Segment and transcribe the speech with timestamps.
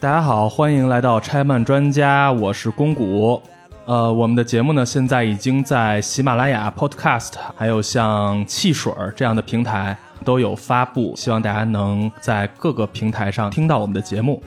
[0.00, 3.38] 大家好，欢迎来到拆漫专家，我是宫谷。
[3.84, 9.94] 呃，我们的节目呢，现在已经在喜马拉雅 Podcast，还有像汽水儿这样的平台
[10.24, 14.42] 都有发布，希望大家能在各个平台上听到我们的节目。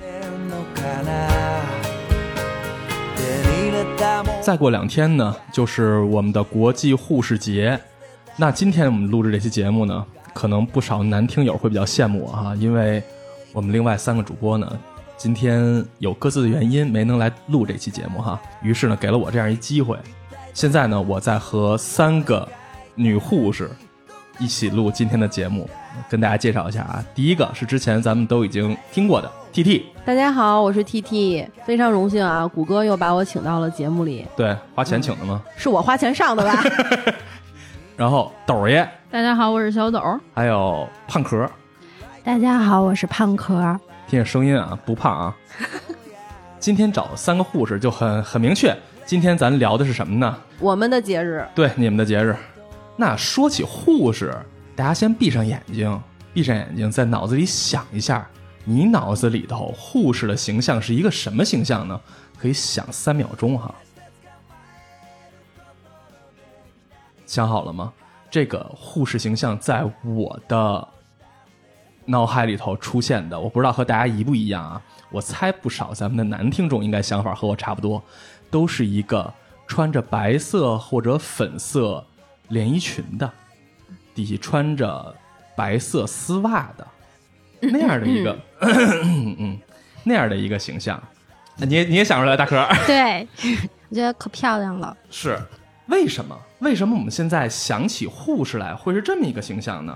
[4.41, 7.79] 再过两天呢，就是我们的国际护士节。
[8.37, 13.03] 那今天我们录制这期节目呢，可能不少男听友会比较羡慕我哈，因为
[13.53, 14.67] 我们另外三个主播呢。
[15.15, 19.97] 今天有各自的原因没能来录这期节目哈，于是呢给了我这样一机会。
[20.53, 22.47] 现在呢我在和三个
[22.95, 23.69] 女护士
[24.37, 25.69] 一起录今天的节目，
[26.09, 27.03] 跟大家介绍一下啊。
[27.15, 34.25] 第一个是之前咱们都已经听过的 T T，大家好，我是 T T，非常荣幸啊，谷歌又把我请到了节目里。
[34.35, 35.41] 对，花钱请的吗？
[35.55, 36.63] 是我花钱上的吧？
[37.95, 40.01] 然后斗爷，大家好，我是小斗。
[40.33, 41.49] 还有胖壳，
[42.23, 43.79] 大家好，我是胖壳。
[44.13, 45.35] 听着声音啊，不胖啊。
[46.59, 48.77] 今天找三个护士就很很明确。
[49.07, 50.37] 今天咱聊的是什么呢？
[50.59, 51.43] 我们的节日。
[51.55, 52.35] 对，你们的节日。
[52.95, 54.31] 那说起护士，
[54.75, 55.99] 大家先闭上眼睛，
[56.31, 58.29] 闭上眼睛，在脑子里想一下，
[58.65, 61.99] 你脑子里头护士的形象是一个什么形象呢？
[62.37, 63.73] 可以想三秒钟哈。
[67.25, 67.91] 想好了吗？
[68.29, 70.87] 这个护士形象在我的。
[72.05, 74.81] 脑海里头出现的，我不知道和大家一不一样啊。
[75.09, 78.03] 我猜不少咱们的男听众应该想法和我差不多，
[78.49, 79.31] 都是一个
[79.67, 82.03] 穿着白色或者粉色
[82.49, 83.31] 连衣裙的，
[84.15, 85.15] 底下穿着
[85.55, 86.87] 白色丝袜的
[87.61, 89.57] 那样的一个，嗯，
[90.03, 91.01] 那样的一个形象。
[91.57, 92.67] 你也你也想出来，大可？
[92.87, 93.27] 对，
[93.89, 94.97] 我觉得可漂亮了。
[95.11, 95.39] 是，
[95.87, 96.35] 为什么？
[96.59, 99.95] 为什么我们现在想起护士来会是这么一个形象呢？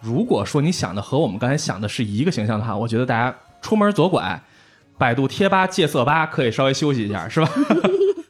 [0.00, 4.40] 如果说你想的和我们刚才想的是一个形象的话，我觉得大家出门左拐，
[4.98, 7.50] 百度贴吧戒色吧可以稍微休息一下，是吧？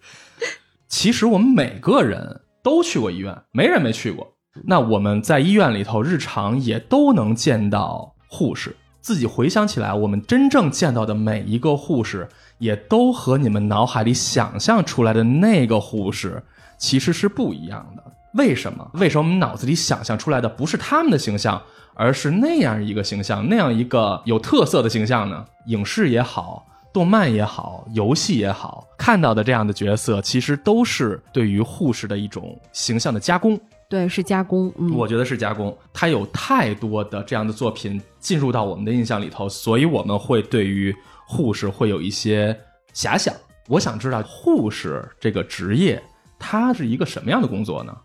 [0.89, 4.35] 其实我们每个人都去过医院，没人没去过。
[4.65, 8.75] 那我们在医院里头日常也都能见到护士。
[9.03, 12.29] 自己回想起来，我们真正见到的每一个护士，
[12.59, 16.43] 也都和你们脑海里想象出来的那个护士
[16.79, 18.03] 其实是不一样的。
[18.37, 18.91] 为什么？
[18.95, 21.61] 为什么我们脑子里想象出来的不是他们的形象，
[21.95, 25.45] 而是那样一个形象，那样一个有特色的形象呢？
[25.67, 33.59] 影视也好，动漫也好，游戏也好，看到的这样的角色，其实都是对于护士的一种形象的加工。
[33.89, 34.73] 对，是加工。
[34.79, 35.77] 嗯，我觉得是加工。
[35.93, 42.59] 它有太多的这样的作品进入到我们的印象里头，所以我们会对于护士会有一些
[42.93, 43.33] 遐想。
[43.69, 46.03] 我想知道护士这个职业，
[46.39, 47.97] 它是一个什么样的工作呢？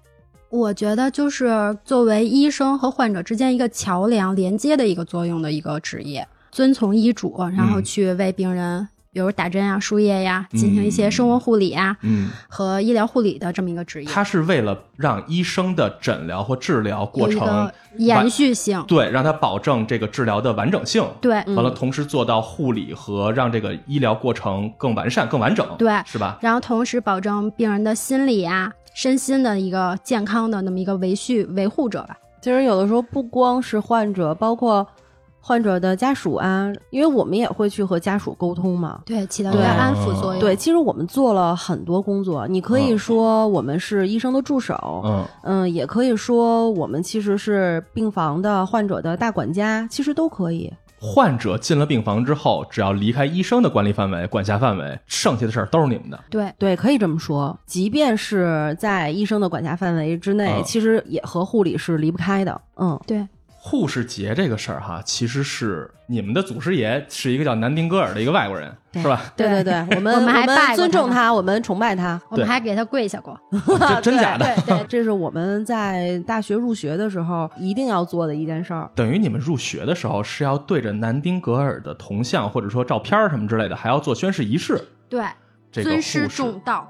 [0.52, 14.10] 我觉得就是作为医生和患者之间一个桥梁连接的一个作用的一个职业，遵从医嘱，然后去为病人，比如打针呀、输液呀，进行一些生活护理呀，嗯，和医疗护理的这么一个职业。
[14.10, 26.38] 它是为了让医生的诊疗或治疗过程延续性，对，让它保证这个治疗的完整性，对，完了同时做到护理和让这个医疗过程更完善、更完整，对，是吧？
[26.42, 28.74] 然后同时保证病人的心理呀。
[28.94, 32.18] 身心的一个健康的那么一个维续维护者吧。
[32.42, 34.86] 其实有的时候不光是患者，包括
[35.40, 39.02] 患者的家属啊，因为我们也会去和家属沟通嘛。
[39.06, 40.40] 对，起到一个安抚作用。
[40.40, 42.48] 对，其实我们做了很多工作。
[42.48, 50.72] 你可以说我们是医生的助手，嗯嗯，也可以说我们其实是病房的患者的大管家，其实都可以。
[51.04, 56.24] 患者进了病房之后，只要离开医生的管理范围、管辖范围，剩下的事儿都是你们的。
[56.30, 57.58] 对对，可以这么说。
[57.66, 62.62] 即便是在医生的管辖范围之内，其实也和护理是离不开的。
[62.76, 63.28] 嗯，对。
[63.64, 69.22] 护士节这个事儿哈，其实是你们的祖师爷是一个叫南丁格尔的一个外国人，是吧？
[69.38, 73.40] 对对对，我们我们还尊重他，我们崇拜他，我们还给他跪下过。
[74.02, 74.46] 真假的？
[74.66, 78.90] 对对，这是我们在大学入学的时候一定要做的一件事儿。
[78.96, 84.84] 等于你们入学的时候是要对着南丁格尔的铜像或者说照片什么之类的，还要做宣誓仪式。
[85.08, 85.24] 对，
[85.72, 86.90] 尊师重道。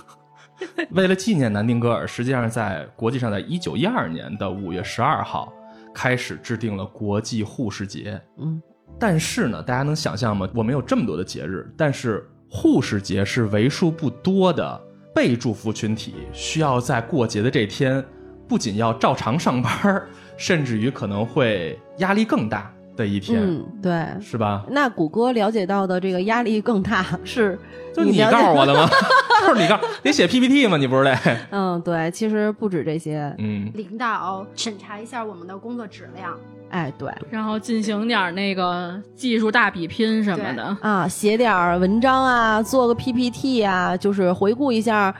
[0.90, 5.50] 为了纪念南丁格尔，实际上在国际上，在一九一二年的五月十二号。
[5.98, 8.62] 开始制定了国际护士节，嗯，
[9.00, 10.48] 但是呢，大家能想象吗？
[10.54, 14.80] 我们有这么多的节日，但是护士节是为数不多的
[15.12, 18.04] 被祝福群体，需要在过节的这天，
[18.46, 20.00] 不仅要照常上班，
[20.36, 24.64] 甚至于可能会压力更大的一天，嗯，对，是吧？
[24.70, 27.58] 那谷歌了解到的这个压力更大是，
[27.92, 28.88] 就你告诉我的吗？
[29.46, 30.76] 就是你刚你写 PPT 吗？
[30.76, 31.16] 你不是得？
[31.50, 33.34] 嗯，对，其实不止这些。
[33.38, 36.36] 嗯，领导审查一下我们的工作质量。
[36.70, 45.14] 哎，对，然后进行点那个技术大比拼什么的啊，写点文章啊，做个 PPT 啊，就是回顾一下。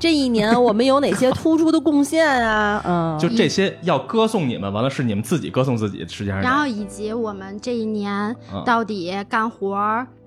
[0.00, 2.82] 这一年我们有哪些突出的贡献啊？
[2.88, 6.40] 嗯，就这些要歌颂你们，完了是你们自己歌颂自己，实际上。
[6.40, 9.76] 然后以及我们这一年到底干活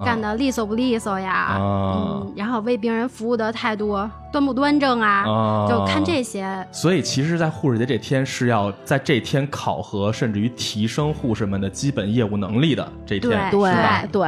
[0.05, 1.57] 干的利索不利索呀？
[1.59, 3.97] 嗯，然后为病人服务的态度
[4.33, 5.67] 端不端正啊？
[5.69, 6.67] 就看这些。
[6.71, 14.05] 所以其实，在护士节这天是要在这天考核，甚至于提升护士们的基本业务能力的这天，对吧？
[14.11, 14.27] 对。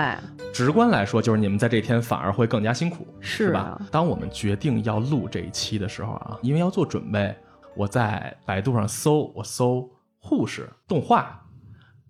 [0.54, 3.82] 直观来说，就是你们在这天反而会更加辛苦，是吧？
[3.90, 7.36] 当我们决定要录这一期的时候啊，因为要做准备，
[7.76, 11.42] 我在百度上搜，我搜护士动画，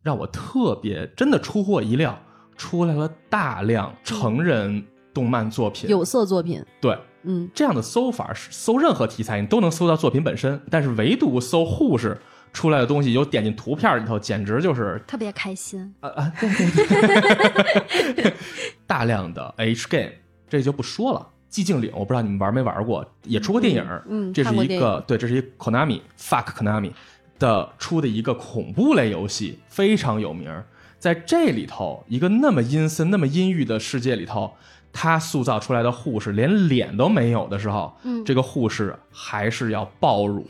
[0.03, 2.15] 让我特别真的出乎我意料，
[2.57, 6.63] 出来了大量成人动漫作品、有色作品。
[6.79, 6.95] 对，
[7.25, 12.17] 嗯，这样的搜法是搜任何题材你都能搜到作品本身，但是唯独搜护士。
[12.53, 16.31] 出来的东西，有点进图片里头，简直就是特别开心啊啊！
[16.39, 18.33] 对对对，
[18.87, 20.11] 大量的 H game，
[20.47, 21.27] 这就不说了。
[21.51, 23.85] 寂静岭，我不知道你们玩没玩过，也出过电影。
[24.07, 26.91] 嗯，这是一个对，这是一 Konami fuck Konami
[27.37, 30.49] 的出的一个恐怖类游戏，非常有名。
[30.97, 34.53] 在这里头，一个那么阴森、那么阴郁的世界里头，
[34.97, 40.47] 他塑造出来的护士连脸都没有的时候，嗯，这个护士还是要爆乳。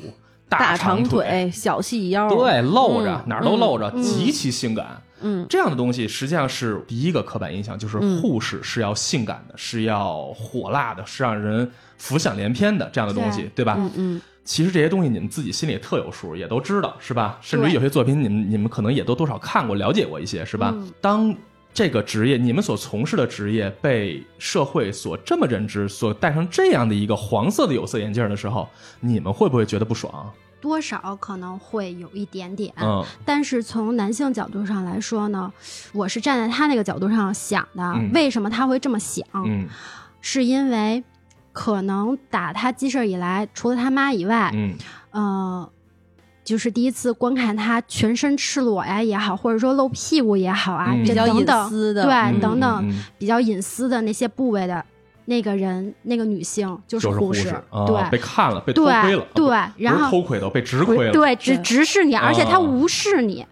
[0.47, 5.01] 大长腿、小细腰，对，露着哪儿都露着，极其性感。
[5.21, 13.75] 嗯，这样的东西实际上是第一个刻板印象，就是护士是要性感的，是要火辣的，是让人浮想联翩的这样的东西，对吧？
[13.79, 14.21] 嗯嗯。
[14.43, 17.39] 其实这些东西你们自己心里特有数，也都知道，是吧？
[17.41, 20.71] 甚至于有些作品，你们你们可能也都多少看过、了解过一些，是吧？
[21.01, 21.35] 当
[21.75, 28.69] 这个职业，你们所从事的职业被社会所这么认知，所戴上这样的一个黄色的有色眼镜的时候，
[29.01, 30.31] 你们会不会觉得不爽？
[30.61, 35.51] 多少可能会有一点点，嗯，但是从男性角度上来说呢，
[35.91, 37.93] 我是站在他那个角度上想的。
[38.13, 39.27] 为什么他会这么想？
[39.33, 39.67] 嗯，
[40.21, 41.03] 是因为
[41.51, 44.75] 可能打他记事以来，除了他妈以外，嗯，
[45.11, 45.69] 呃。
[46.45, 54.85] 就是第一次观看他全身赤裸呀也好，或者说露屁股也好啊，比较隐私的，对，等等比较隐私的那些部位的
[55.25, 57.53] 那个人，那个女性就是护士，
[57.87, 59.47] 对，被看了，被偷窥了，对，
[59.77, 63.43] 然后偷窥到被直窥了，对，直直视你，而且他无视你，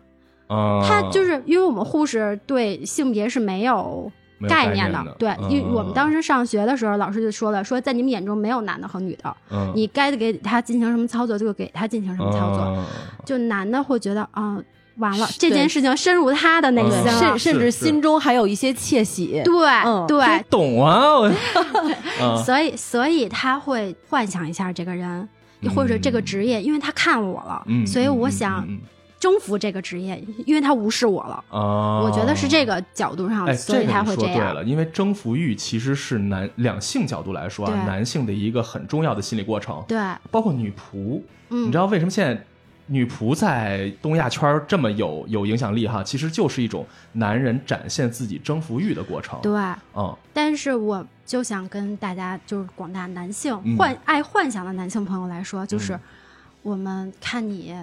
[0.47, 4.11] 他就是因为我们护士对性别是没有。
[4.47, 9.35] 概念的，对，因为我们当时上学的时候，老师就说了，说在你们眼中没有男的和女的，
[9.75, 12.85] 你该给他进行什么操作就给他进行什么操作，
[13.25, 14.57] 就男的会觉得啊，
[14.97, 21.31] 完了，这件事情深入他的内心，甚甚至心中还有一些窃喜，对对，懂啊，
[22.45, 25.27] 所以所以他会幻想一下这个人
[25.75, 28.67] 或者这个职业，因为他看我了，所以我想。
[29.23, 31.41] 征服这个职业，因为他无视我了。
[31.49, 34.33] 我觉得是这个角度上，所以他会这样。
[34.35, 39.81] 对了，因为征服欲其实是男两性角度来说啊，男性的一个很重要的心理过程。
[39.87, 39.97] 对，
[40.29, 42.45] 包括女仆，你知道为什么现在
[42.87, 46.03] 女仆在东亚圈这么有有影响力哈？
[46.03, 49.39] 其实就是一种男人展现自己征服欲的过程。
[49.41, 49.57] 对，
[49.95, 50.13] 嗯。
[50.33, 55.97] 但是我就想跟大家，就是广大男性幻爱幻想的男性朋友来说，就是
[56.61, 57.73] 我们看你。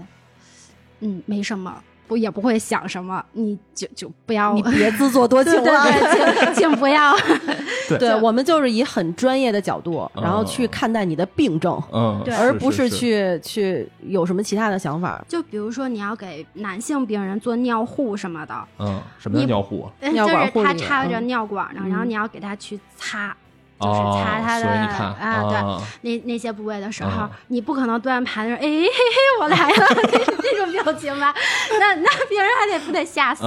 [1.01, 1.75] 嗯，没什么，
[2.07, 5.85] 不也不会想什么，你就就不要，你别自作多情了，
[6.55, 7.15] 请请不要。
[7.99, 15.25] 对，我们就是以很专业的角度，然后去看待你的病症，嗯，对而不是去去有什么其他的想法。
[15.27, 19.91] 就比如说，你要给男性病人做尿护什么的，嗯，什么叫尿护？
[20.13, 23.37] 尿管护他插着尿管呢，然后你要给他去擦。
[23.81, 29.87] 就是擦他的啊，对，那那些部位的时候，你不可能端盘子说，哎嘿嘿，我来了，
[30.43, 31.35] 这种表情吧？
[31.79, 33.43] 那那别人还得不得吓死？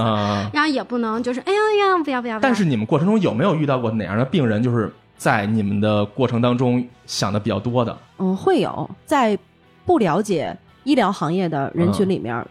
[0.52, 2.40] 然后也不能就是，哎呀呀，不要不要！
[2.40, 7.96] 但是你们过程中有没有遇到过哪样的病人，就是在你们的过程当中想的比较多的？
[8.18, 9.38] 嗯，会有，在
[9.86, 12.44] 不了解医疗行业的人群里面，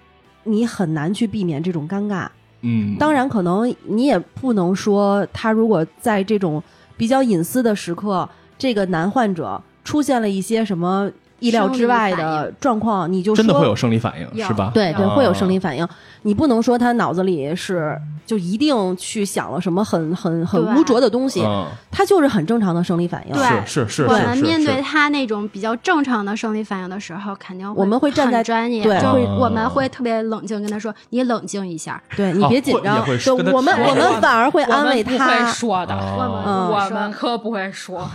[0.43, 2.27] 你很难去避免这种尴尬。
[2.61, 6.63] 嗯，当然，可能你也不能说他如果在这种。
[6.95, 11.11] 比较隐私的时刻，这个男患者出现了一些什么？
[11.43, 14.71] 意料之外的状况，你就真的会有生理反应，是吧？
[14.73, 15.85] 对对，会有生理反应。
[16.21, 21.45] 你不能说他脑子里是就一定去想了什么很很很污浊的东西，
[21.91, 23.33] 他就是很正常的生理反应。
[23.33, 24.03] 对，是是是。
[24.05, 28.97] 我们面对他那种比较正常的生理反应的时候，肯定我们会站在专业，对，
[29.37, 33.05] 我们会特别冷静跟他说：“你冷静一下，对你别紧张。”
[33.53, 35.45] 我们我们反而会安慰他。
[35.51, 38.09] 说的，我们我们可不会说。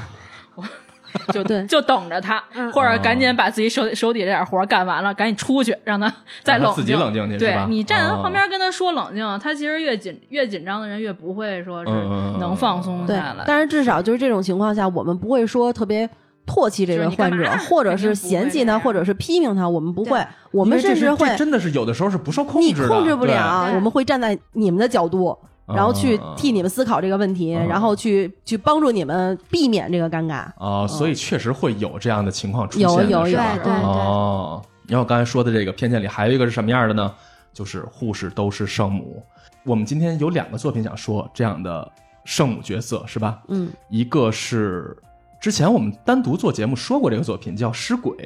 [1.32, 1.64] 就对。
[1.66, 6.84] 就等着他，或者赶紧把自己手手底下这点活干完了，赶紧出去，让他再冷静。
[6.84, 11.90] 自己冷静去，对你站在旁边跟他说冷静，他其实越紧越紧张的人越不会说是
[12.38, 16.08] 能放松下来。，但是至少就是这种情况下，我们不会说特别
[16.46, 25.36] 唾弃这就是个患者 或者是嫌弃他，或者是批评他，我们不会，我们甚至会真的是有的时候是不受控你制的，控制不了，我们会站在你们的角度。
[25.68, 30.46] 然后去嗯替你们思考这个问题，嗯然后去去帮助你们避免这个尴尬。
[30.58, 37.14] 啊，所以确实会有这样的情况出现，有有有对对对哦，然后刚才说的这个偏见里还有一个是什么样的呢？
[37.52, 39.22] 就是护士都是圣母。
[39.64, 41.90] 我们今天有两个作品想说这样的
[42.24, 43.42] 圣母角色，是吧？
[43.48, 44.96] 嗯一个是
[45.40, 48.16] 之前我们单独做节目说过这个作品叫《尸鬼》，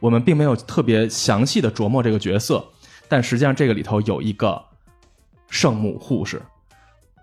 [0.00, 2.64] 我们并没有特别详细的琢磨这个角色，
[3.08, 4.62] 但实际上这个里头有一个
[5.48, 6.40] 圣母护士。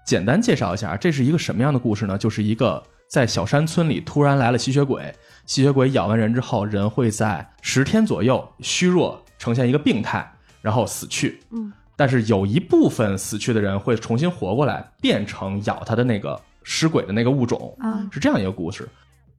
[0.06, 2.18] 简单介绍一下，这是一个什么样的故事呢？
[2.18, 5.14] 就是一个在小山村里突然来了吸血鬼，
[5.46, 10.30] 吸血鬼咬完人之后，人会在十天左右虚弱，呈现一个病态，
[10.62, 11.42] 然后死去。
[11.52, 17.76] 嗯，但是有一部分死去的人会重新活过来，变成咬他的那个尸鬼的那个物种。
[17.80, 18.88] 啊，是这样一个故事。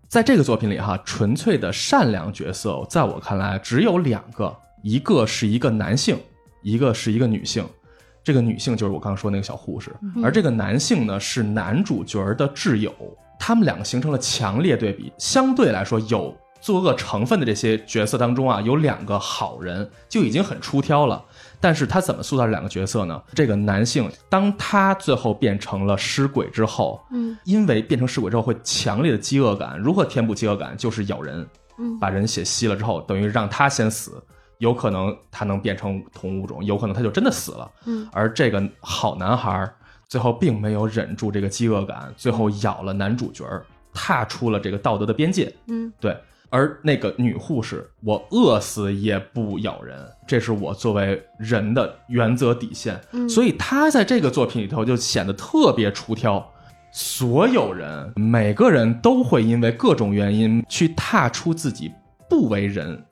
[0.08, 6.16] 在这个作品里，哈，纯粹的善良角色，在我看来只有两个，一个是一个男性，
[6.62, 7.66] 一个是一个女性。
[8.24, 12.92] 这个女性就是我刚刚说那个小护士，而这个男性呢是男主角的挚友，
[13.38, 15.12] 他们两个形成了强烈对比。
[15.18, 21.22] 相对来说，有作恶成分的这些角色当中啊，有两个好人就已经很出挑了。
[21.60, 23.22] 但是他怎么塑造这两个角色呢？
[23.34, 30.74] 这个男性，当他最后变成了尸鬼之后，嗯，因为变成尸鬼之后会强烈的饥饿感，如何填补饥饿感？
[30.76, 31.46] 就是咬人，
[31.78, 34.22] 嗯把人血吸了之后，等于让他先死，
[34.64, 37.70] 有可能他能变成同物种，有可能他就真的死了。
[37.84, 39.70] 嗯，而这个好男孩
[40.08, 45.54] 最后并没有忍住这个饥饿感，最后咬了男主角儿，踏出了这个道德的边界。
[45.66, 46.16] 嗯，对。
[46.48, 52.98] 而那个女护士，我饿死也不咬人，这是我作为人的原则底线。
[53.12, 56.42] 嗯所以她在这个作品里头就显得特别出挑。
[56.92, 61.92] 所有人，每个人都会因为各种原因去踏出自己
[62.30, 63.04] 不为人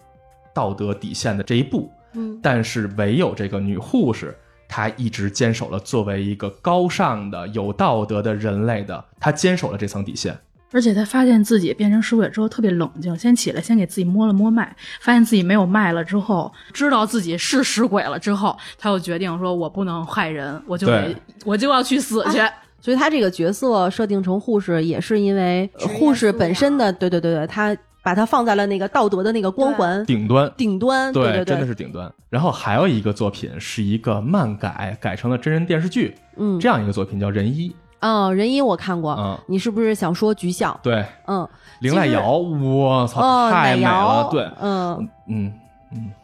[0.54, 1.90] 道德底线的这一步。
[2.14, 4.36] 嗯但是唯有这个女护士，
[4.68, 10.38] 她一直坚守了作为一个高尚的、有道德的人类的，她坚守了这层底线。
[10.72, 21.14] 而且她发现自己变成尸鬼之后特别冷静，先起来先给自己摸了摸脉，发现自己没有脉了之后，知道自己是尸鬼了之后，她又决定说：“我不能害人，我就得
[21.46, 22.38] 我就要去死去。
[22.80, 32.12] 所以她这个角色设定成护士，也是因为护士本身的，对对对对，他把它放在了那个道德的那个光环顶端，顶端，对对真的是顶端。
[32.28, 37.70] 然后还有一个作品是一个漫改改成了真人电视剧，嗯，这样一个作品叫《人一》。
[38.00, 40.78] 哦，人一我看过，嗯你是不是想说菊笑？
[40.82, 41.48] 对，嗯，
[41.80, 44.28] 林濑瑶，我操，太美了瑶，。
[44.32, 45.52] 对，嗯，嗯，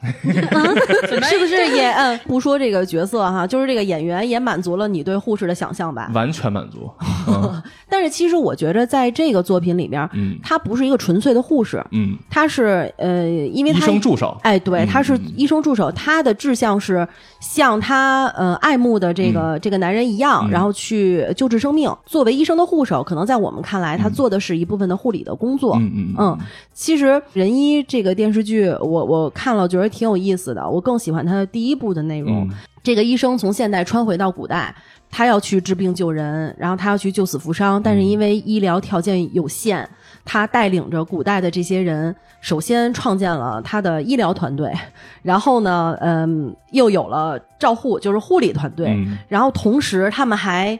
[1.28, 6.10] 是不是 也嗯不说这个角色哈，就是这个演员也满足了你对护士的想象吧？
[6.14, 6.90] 完全满足。
[7.28, 14.36] 嗯 但是其实我觉着在这个作品里面，嗯她不是一个纯粹的护士，嗯，她是呃，因为医生助手。
[14.42, 17.06] 哎，对，嗯他是嗯医生助手，他的志向是
[17.40, 21.90] 像他呃爱慕的这个、这个男人一样，嗯然后去救治生命。
[22.06, 25.74] 作为医生的护手，可能在我们看来，他嗯做的是一部分的护理的工作。
[25.76, 26.38] 嗯嗯嗯，
[26.74, 30.68] 其实《仁医》这个电视剧，我我看了，觉得挺有意思的。
[30.68, 32.48] 我更喜欢他的第一部的内容。
[32.48, 32.50] 嗯
[32.80, 34.74] 这个医生从现代穿回到古代，
[35.10, 39.86] 他要去治病救人，然后他要去救死扶伤，但是因为医疗条件有限，
[40.24, 44.72] 他带领着古代的这些人，首先创建了他的医疗团队，
[45.22, 50.78] 然后呢，嗯，又有了照护，就是护理团队，嗯然后同时他们还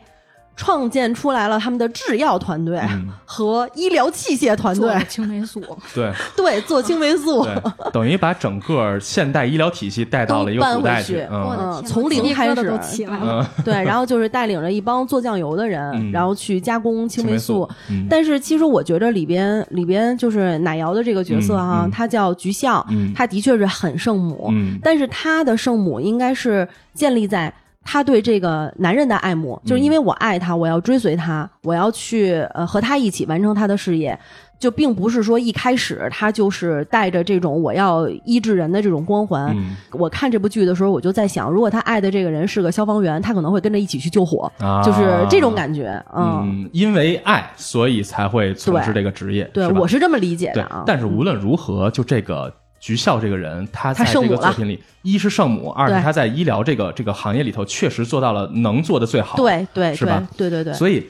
[0.59, 3.09] 创建出来了他们的制药团队嗯。
[3.25, 4.91] 和医疗器械团队。
[4.91, 5.63] 做，青霉素，
[5.95, 6.13] 对。
[6.37, 7.47] 对，做青霉素。
[7.93, 11.25] 等于把整个现代医疗体系带到了一个古代去。
[11.25, 11.31] 都。
[11.31, 12.57] 搬回去嗯嗯从零开始。
[12.69, 13.49] 都起来了。
[13.59, 16.11] 嗯，对，然后就是带领着一帮做酱油的人，嗯。
[16.11, 17.69] 然后去加工青霉素。
[17.89, 18.07] 嗯。
[18.11, 21.91] 但是其实我觉着里边里边就是奶瑶的这个角色哈，嗯嗯。
[21.93, 23.13] 她叫菊笑，嗯。
[23.15, 24.79] 她的确是很圣母，嗯。
[24.83, 27.55] 但是她的圣母应该是建立在。
[27.91, 34.17] 她对这个男人的爱慕，就是因为我爱他，我要追随他，我要去呃和他一起完成他的事业，
[34.59, 39.57] 就并不是说一开始他就是带着这种我要医治人的这种光环。
[39.57, 45.99] 嗯我看这部剧的时候，我就在想，如果他爱的这个人是个消防员，他可能会跟着一起去救火，啊就是这种感觉。
[46.15, 49.45] 嗯，嗯，因为爱，所以才会从事这个职业。
[49.55, 60.29] 对，是我是这么理解的啊。，但是无论如何，就这个菊笑这个人，他在这个作品里，一是圣母，二是他在医疗这个这个行业里头确实做到了能做的最好。，对对对是吧？
[60.37, 61.07] 对对对，所以，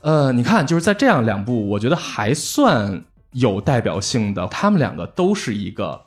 [0.00, 6.00] 呃，你看，就是在这样两部，我觉得还算有代表性的，他们两个都是一个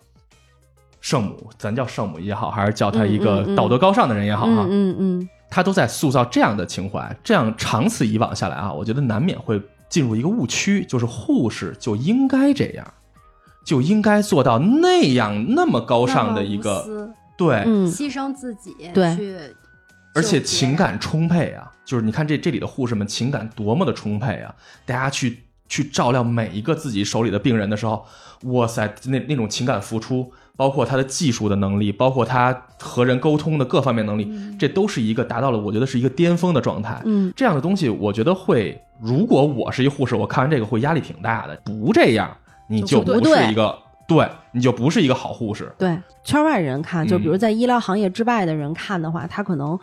[0.99, 12.85] 圣母，咱叫圣母也好，还是叫他一个道德高尚的人也好哈，嗯嗯嗯，他都在塑造这样的情怀，这样长此以往下来啊，我觉得难免会进入一个误区，就是护士就应该这样，
[13.65, 19.35] 就应该做到那样那么高尚的一个对，嗯牺牲自己对去，
[20.13, 24.55] 而且情感充沛啊，就是你看这这里的护士们情感多么的充沛啊！
[24.85, 28.05] 大家去去照料每一个自己手里的病人的时候，
[28.43, 37.01] 哇塞，那那种情感付出，包括他的技术的能力，包括他和人沟通的各方面能力，这都是一个达到了我觉得是一个巅峰的状态。
[37.03, 41.59] 嗯，这样的东西，我觉得会，如果我是一护士，我看完这个会压力挺大的。
[41.65, 45.73] 不这样，你就就不是一个对，你就不是一个好护士。
[45.77, 49.77] 对，圈外人看，就比如嗯在医疗行业之外的人看的话，他可能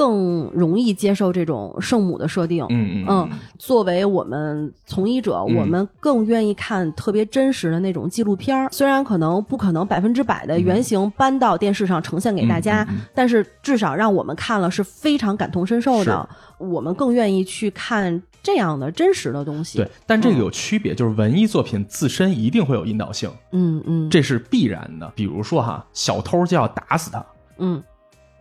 [0.00, 2.64] 更容易接受这种圣母的设定。
[2.70, 8.66] 嗯嗯嗯，作为我们从医者，嗯我们更愿意看特别真实的那种纪录片儿。
[8.72, 16.26] 虽然可能不可能百分之百的原型搬到电视上呈现给大家，但是至少让我们看了是非常感同身受的。
[16.56, 19.76] 我们更愿意去看这样的真实的东西。
[19.76, 23.30] 对，，但这个有区别，就是文艺作品自身一定会有引导性。
[23.52, 25.12] 嗯嗯，这是必然的。
[25.14, 27.22] 比如说哈，小偷就要打死他，
[27.58, 27.82] 嗯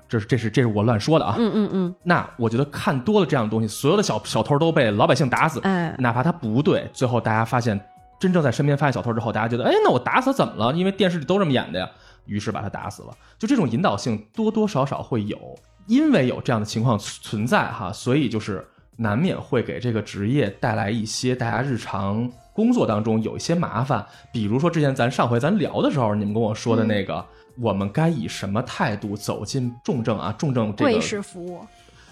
[0.10, 1.36] 这是这是这是我乱说的啊。
[1.38, 7.80] 嗯嗯嗯，那我觉得看多了这样的东西，所有的小小偷都被老百姓打死，哎，哪怕他不对，最后大家发现
[8.20, 10.74] 真正在身边发现小偷之后，大家觉得，哎，那我打死怎么了？
[10.74, 11.88] 因为电视里都这么演的呀，
[12.25, 13.10] 于是把他打死了。
[13.38, 15.38] 就这种引导性多多少少会有，
[15.86, 24.06] 因为有这样的情况存在哈，所以就是难免会给这个职业带来一些大家日常工作当中有一些麻烦。
[24.34, 27.24] 比如说之前咱上回咱聊的时候，你们跟我说的那个。
[27.62, 30.34] 我们该以什么态度走进重症啊？
[30.38, 31.62] 重症这个贵式服务，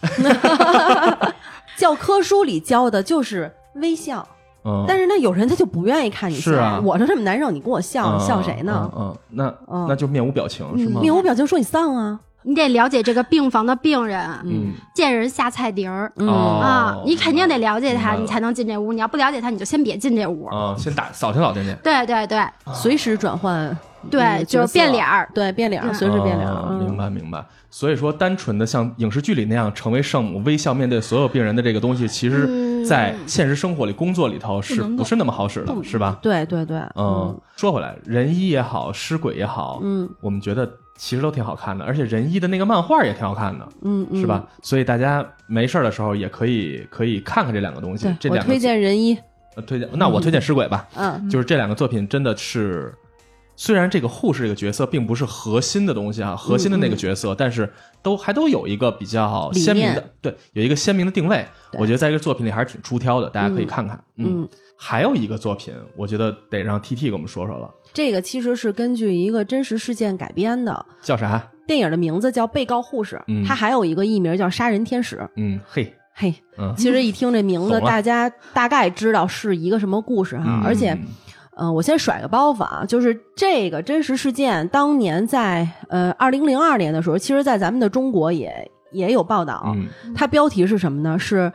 [1.78, 4.28] 教科书里教的就是微笑，
[4.66, 6.52] 嗯，但是那有人他就不愿意看你笑。
[6.52, 8.92] 是啊我说这么难受，你跟我笑，嗯笑谁呢？
[8.96, 11.02] 嗯，嗯那嗯那就面无表情是吗？
[11.02, 12.20] 面无表情说你丧啊。
[12.44, 16.10] 你得了解这个病房的病人，嗯见人下菜碟儿。
[16.16, 18.94] 嗯哦啊，你肯定得了解他，你才能进这屋。
[18.94, 20.46] 你要不了解他，你就先别进这屋。
[20.46, 21.76] 啊，先打扫听扫听去。
[21.84, 22.40] 对对对
[22.74, 23.78] 随时转换，
[24.10, 25.30] 对，嗯就是变脸，儿。
[25.34, 27.44] 对，变脸儿，嗯随时变脸儿明白明白。
[27.70, 36.18] 所以说，单纯的像影视剧里那样成为圣母，微笑面对所有病人的这个东西，其实，嗯在现实生活里、工作里头是不是那么好使的，是吧？
[36.22, 44.48] 对对对，嗯，说回来，人医也好，尸鬼也好，嗯我们觉得其实都挺好看的，而且人医的那个漫画也挺好看的，嗯嗯，是吧？
[44.64, 48.08] 所以大家没事儿的时候也可以可以看看这两个东西。
[48.20, 49.18] 这两个推荐人医，
[49.56, 50.88] 呃推荐，那我推荐尸鬼吧。
[50.96, 52.94] 嗯就是这两个作品真的是，
[53.58, 57.70] 虽然这个护士这个角色并不是核心的东西啊，核心的那个角色，但是
[58.02, 61.44] 都还都有一个比较鲜明的，对，有一个鲜明的定位。
[61.74, 64.00] 我觉得在这个作品里还是挺出挑的，大家可以看看。
[64.16, 70.86] 嗯，嗯，还有一个作品，我觉得得让 T T 给我们说说了，这个其实是根据一个真实事件改编的。
[71.02, 71.46] 叫啥？
[71.66, 75.18] 电影的名字叫《被告护士》，嗯它还有一个艺名叫《杀人天使》。
[75.36, 80.46] 嗯，嘿，嘿，嗯，其实一听这名字，大家大概知道是一个什么故事哈。
[80.48, 80.98] 嗯而且，
[81.60, 89.64] 嗯、我先甩个包袱啊，就是这个真实事件，当年在呃二零零二年的时候，其实，在咱们的中国也也有报道。
[89.76, 91.18] 嗯它标题是什么呢？
[91.18, 91.52] 是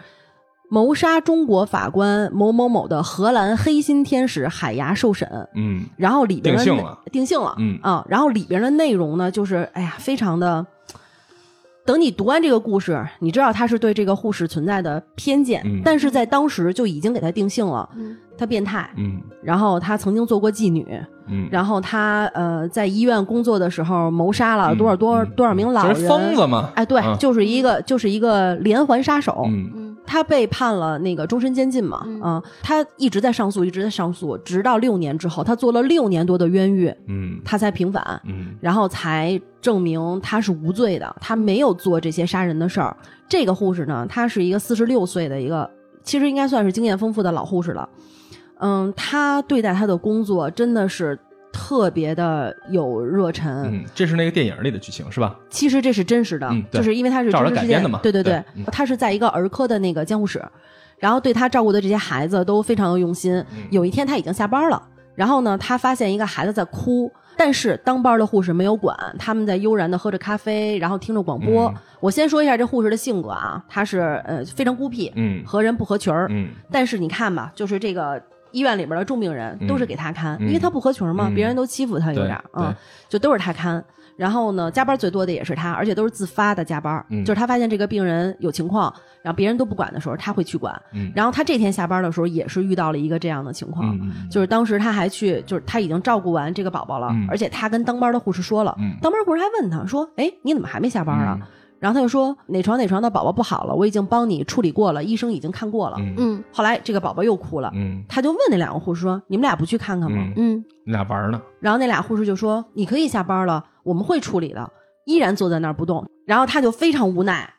[0.68, 5.28] 谋杀中国法官某某某的荷兰黑心天使海牙受审。
[5.54, 10.66] 嗯然后里边的定性了定性了，嗯啊，然后里边的内容呢，就是哎呀，非常的。
[11.84, 19.20] 等你读完这个故事，你知道他是对这个护士存在的偏见，嗯但是在当时就已经给他定性了，嗯他变态，嗯。
[19.40, 20.85] 然后他曾经做过妓女，
[21.28, 25.31] 嗯，然后他呃在医院工作的时候谋杀了嗯多少多少、嗯。
[25.37, 26.70] 多少名老人，就是疯子嘛？
[26.74, 29.70] 哎，对，嗯就是一个就是一个连环杀手，嗯。
[29.76, 32.20] 嗯他被判了那个终身监禁嘛，嗯。
[32.20, 37.40] 啊，他一直在上诉，一直在上诉，直到六年之后，他做了六年多的冤狱，嗯。
[37.44, 38.57] 他才平反，嗯。
[38.61, 42.96] 然后才证明他是无罪的，他没有做这些杀人的事儿。
[43.28, 45.70] 这个护士呢，她是一个四十六岁的一个，
[46.02, 47.88] 其实应该算是经验丰富的老护士了。
[48.62, 51.18] 嗯，他对待他的工作真的是
[51.53, 53.53] 特别的有热忱。
[53.70, 55.37] 嗯，这是那个电影里的剧情是吧？
[55.51, 60.42] 其实这是真实的，嗯就是因为他是照着真实事件改编的嘛对对对嗯他是在一个儿科的那个监护室，
[60.98, 63.35] 然后对他照顾的这些孩子都非常的用心。
[63.55, 64.81] 嗯有一天他已经下班了，
[65.14, 71.66] 然后呢，他发现一个孩子在哭，但是当班的护士没有管，他们在悠然的喝着咖啡，然后听着广播。
[71.66, 76.27] 嗯我先说一下这护士的性格啊，她是呃非常孤僻，嗯和人不合群儿。
[76.31, 78.20] 嗯但是你看吧，就是这个
[78.52, 80.46] 医院里边的重病人都是给他看，嗯。
[80.46, 81.34] 因为他不合群嘛，嗯。
[81.34, 82.74] 别人都欺负他有点儿，嗯，
[83.08, 83.84] 就都是他看。
[84.14, 87.24] 然后呢，加班最多的也是他，而且都是自发的加班，嗯。
[87.24, 90.80] 就是他发现这个病人有情况，然后别人都不管的时候，他会去管。
[90.92, 91.10] 嗯。
[91.16, 93.98] 然后他这天下班的时候也是遇到了一个这样的情况，
[94.30, 97.26] 就是当时他还去，就是他已经照顾完这个宝宝了，嗯。
[97.30, 98.94] 而且他跟当班的护士说了，嗯。
[99.00, 101.38] 当班护士还问他说：“哎，你怎么还没下班啊？”
[101.82, 105.96] 嗯然后他就说：“哪床哪床的宝宝不好了，我已经帮你处理过了，医生已经看过了。
[105.98, 111.42] 嗯嗯后来这个宝宝又哭了，嗯他就问那两个护士说：“你们俩不去看看吗？”嗯，嗯你俩玩呢？
[111.58, 114.70] 然后那俩护士就说：“你可以下班了，我们会处理的。”
[115.06, 116.08] 依然坐在那儿不动。
[116.24, 117.52] 然后他就非常无奈，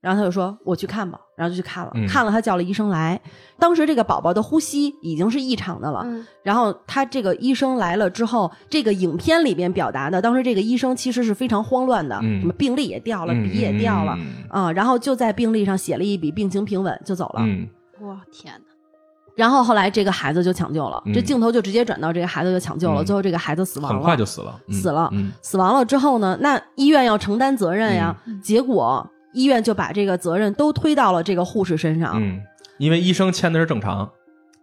[0.00, 3.18] 然后他就说：“我去看吧。”然后就去看了，嗯看了他叫了医生来。
[3.58, 6.02] 当时这个宝宝的呼吸已经是异常的了。
[6.04, 14.14] 嗯然后他这个医生来了之后，这个影片里边表达的，当时这个医生其实是非常慌乱的，嗯什么病历也掉了，嗯笔也掉了。
[14.18, 17.40] 嗯啊、然后就在病历上写了一笔病情平稳就走了。
[17.40, 17.66] 嗯
[18.02, 18.60] 哇天哪，
[19.36, 32.12] 然后后来这个孩子就抢救了，嗯这镜头就直接转到这个孩子就抢救了，嗯最后这个孩子死亡了，很快就死了，嗯死了嗯死亡了之后呢，那医院要承担责任呀，结果医院就把这个责任都推到了这个护士身上。
[32.16, 32.42] 嗯，
[32.78, 34.10] 因为医生签的是正常，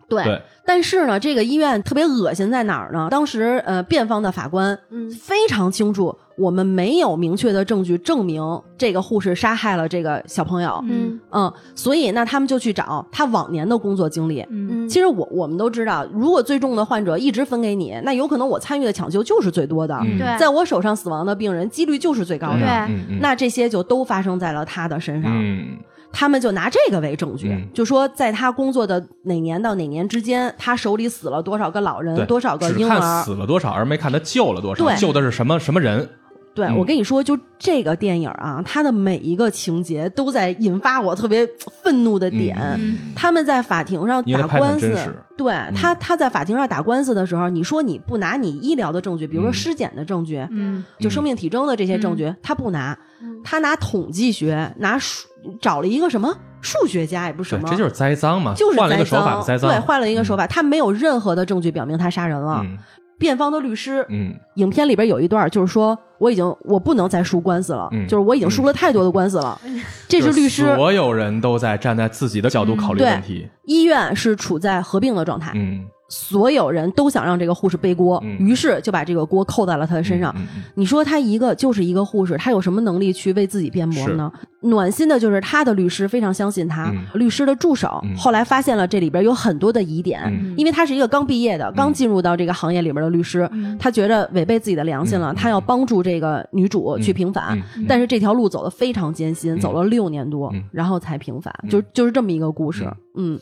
[0.07, 3.07] 对，对，但是呢，这个医院特别恶心在哪儿呢？
[3.09, 5.09] 当时呃，辩方的法官嗯。
[5.09, 8.43] 非常清楚，我们没有明确的证据证明
[8.77, 10.83] 这个护士杀害了这个小朋友。
[10.89, 11.17] 嗯。
[11.31, 14.45] 嗯，所以那他们就去找他往年的工作经历。
[14.89, 20.17] 其实我我们都知道，如果最重的患者一直分给你，那有可能我参与的抢救就是最多的，嗯。
[20.17, 20.37] 对。
[20.37, 22.59] 在我手上死亡的病人几率就是最高的。
[22.59, 23.19] 对。
[23.21, 25.77] 那这些就都发生在了他的身上，嗯
[26.11, 27.67] 他们就拿这个为证据，嗯。
[27.73, 33.23] 就说在他工作的哪年到哪年之间，他手里死了多少个老人，多少个婴儿。
[33.23, 34.95] 死了多少，而没看他救了多少，对。
[34.95, 36.07] 救的是什么什么人，
[36.55, 36.77] 对、嗯。
[36.77, 41.47] 我跟你说，就这个电影啊，它的每一个情节都在引发我特别
[41.83, 42.57] 愤怒的点。
[42.79, 42.97] 嗯。
[43.15, 44.95] 他们在法庭上打官司
[45.37, 49.53] 对他他在法庭上打官司的时候，你说你不拿你医疗的证据，比如说嗯。
[49.53, 50.83] 尸检的证据，嗯。
[50.99, 52.97] 就生命体征的这些证据，他不拿，
[53.43, 55.27] 他拿统计学，拿数
[55.61, 62.61] 找了一个什么数学家也不是什，么，这就是栽赃嘛，就是换了一个栽赃手法的栽赃，对，换了一个手法，他没有任何的证据表明他杀人了。
[62.63, 62.77] 嗯。
[63.19, 64.31] 辩方的律师，嗯。
[64.57, 69.59] 影片里边有一段就是说，我已经我不能再输官司了，嗯就是我已经输了太多的官司了。
[70.07, 78.37] 这是律师，所有人都在站在自己的角度考虑问题，医院是处在合并的状态，嗯，所有人都想让这个护士背锅，嗯。
[78.39, 80.33] 于是就把这个锅扣在了他的身上。
[80.37, 84.31] 嗯嗯你说他一个就是一个护士，他有什么能力去为自己辩驳呢？
[84.61, 87.19] 暖心的就是他的律师非常相信他，嗯。
[87.19, 88.15] 律师的助手、嗯。
[88.15, 90.53] 后来发现了这里边有很多的疑点，嗯。
[90.57, 95.35] 因为他是一个刚毕业的、刚进入到这个行业里边的律师，他觉得违背自己的良心了，嗯。
[95.35, 97.63] 他要帮助这个女主去平反，嗯。
[97.77, 97.85] 嗯。
[97.87, 99.59] 但是这条路走得非常艰辛，嗯。
[99.59, 100.63] 走了六年多，嗯。
[100.71, 103.39] 然后才平反，就就是这么一个故事，嗯。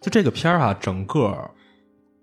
[0.00, 1.36] 就这个片儿啊，整个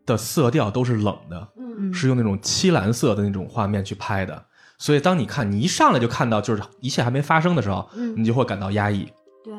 [0.06, 1.94] 的色调都是冷的，嗯。
[1.94, 4.46] 是用那种漆蓝色的那种画面去拍的，
[4.78, 9.06] 所以当你看你一上来就看到就是一切还没发生的时候，嗯你就会感到压抑。
[9.44, 9.54] 对，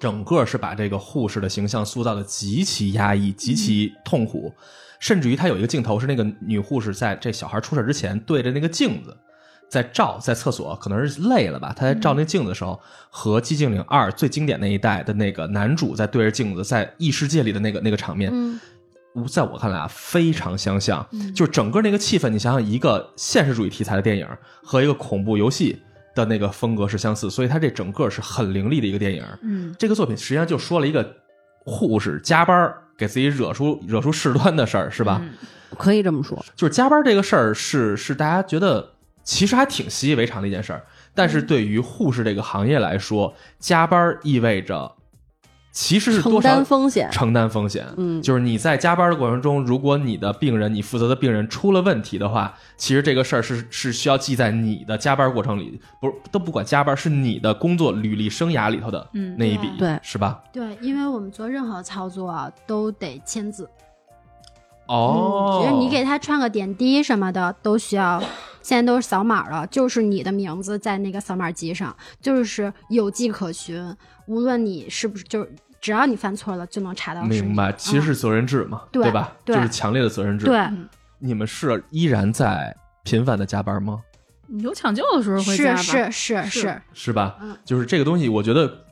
[0.00, 4.54] 整个是把这个护士的形象塑造的极其压抑、极其痛苦，
[4.98, 9.14] 甚至于他有一个镜头是那个女护士在这小孩出事之前对着那个镜子
[9.68, 18.58] 在照，在厕所可能是累了吧，她在照那镜子的时候，和《寂静岭二》最经典那一代的那个男主在对着镜子在异世界里的那个那个场面，嗯
[19.28, 24.26] 在我看来啊，非常相像，就是整个那个气氛，你想想，一个现实主义题材的电影
[24.62, 25.80] 和一个恐怖游戏
[26.14, 29.24] 的那个风格是相似，所以它这整个是很凌厉的一个电影。
[29.42, 31.16] 嗯这个作品实际上就说了一个
[31.64, 35.22] 护士加班给自己惹出惹出事端的事儿，是吧？
[35.78, 38.92] 可以这么说，就是加班这个事儿是是大家觉得
[39.24, 44.92] 其实还挺习以为常的一件事儿，但是对于护士这个行业来说，加班意味着
[45.74, 47.84] 其实是承多少担风险，承担风险。
[47.96, 48.22] 嗯。
[48.22, 59.98] 就是你在加班的过程中，如果你的病人，你负责的病人出了问题的话，其实这个事儿是是需要记在你的加班过程里，不是都不管加班，是你的工作履历生涯里头的嗯那一笔，对。
[60.00, 60.40] 是吧？
[60.52, 63.68] 对，因为我们做任何操作啊都得签字，
[64.86, 68.22] 哦，嗯，只是你给他穿个点滴什么的都需要，
[68.64, 73.94] 现在都是扫码了，就是你的名字在那个扫码机上，就是有迹可循，
[74.26, 77.22] 无论你是不是就是只要你犯错了就能查到。
[77.24, 79.36] 明白，其实是责任制嘛，嗯对吧？
[79.44, 80.46] 对就是强烈的责任制。
[80.46, 80.66] 对，
[81.18, 84.00] 你们是依然在频繁的加班吗？
[84.60, 86.10] 有抢救的时候会加是？
[86.10, 87.36] 是是是是，是吧？
[87.42, 88.84] 嗯就是这个东西，我觉得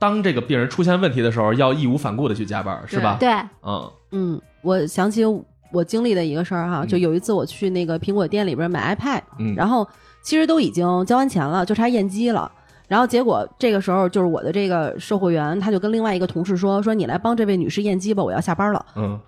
[0.00, 3.16] 当这个病人出现问题的时候，要义无反顾的去加班，是吧？
[3.20, 3.30] 对，
[3.62, 5.24] 嗯嗯，我想起
[5.72, 9.86] 我经历的一个事儿哈，嗯就有一次我去那个苹果店里边买 iPad，、嗯，然后
[10.22, 12.50] 其实都已经交完钱了，就差验机了。
[12.88, 18.84] 然后结果这个时候，就是我的这个售货员，他就跟另外一个同事说：“说你来帮这位女士验机吧，我要下班了。
[18.96, 19.18] 嗯”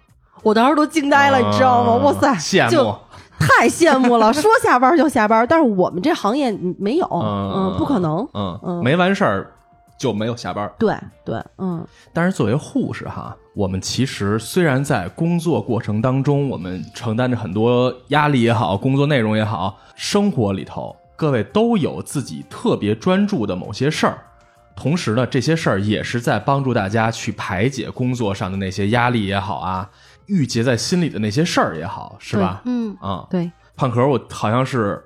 [0.42, 1.94] 我当时都惊呆了，你知道吗？
[2.04, 2.96] 哇塞，就羡慕，
[3.38, 9.52] 太羡慕了， 说下班就下班，但是我们这行业没有，嗯嗯，不可能，嗯，嗯没完事儿
[9.96, 10.68] 就没有下班。
[10.80, 10.92] 对
[11.24, 24.18] 对，嗯但是作为护士哈，我们其实虽然在工作过程当中，我们承担着很多压力也好，工作内容也好，生活里头各位都有自己特别专注的某些事儿。
[24.74, 29.90] 同时呢，这些事儿也是在帮助大家去排解工作上的那些压力也好啊，
[30.26, 32.62] 郁结在心里的那些事儿也好，是吧？
[32.64, 35.04] 嗯啊、对，胖壳，我好像是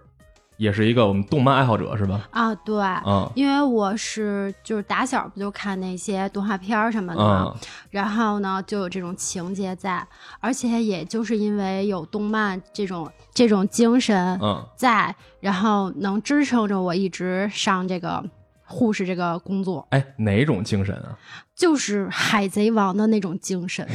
[0.56, 2.28] 也是一个我们动漫爱好者，是吧？
[2.30, 3.30] 啊，对，嗯。
[3.34, 7.56] 因为我是就是打小不就看那些动画片儿什么的嘛，嗯。
[7.90, 10.06] 然后呢就有这种情节在，
[10.40, 18.24] 而且也就是因为有动漫这种这种精神嗯，在，然后能支撑着我一直上这个
[18.66, 21.16] 护士这个工作，哎，哪种精神啊？
[21.54, 23.86] 就是海贼王的那种精神，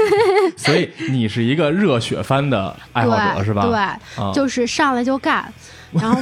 [0.56, 3.62] 所以你是一个热血番的爱好者对是吧？
[3.66, 5.50] 对，啊就是上来就干。
[5.96, 6.20] 然后，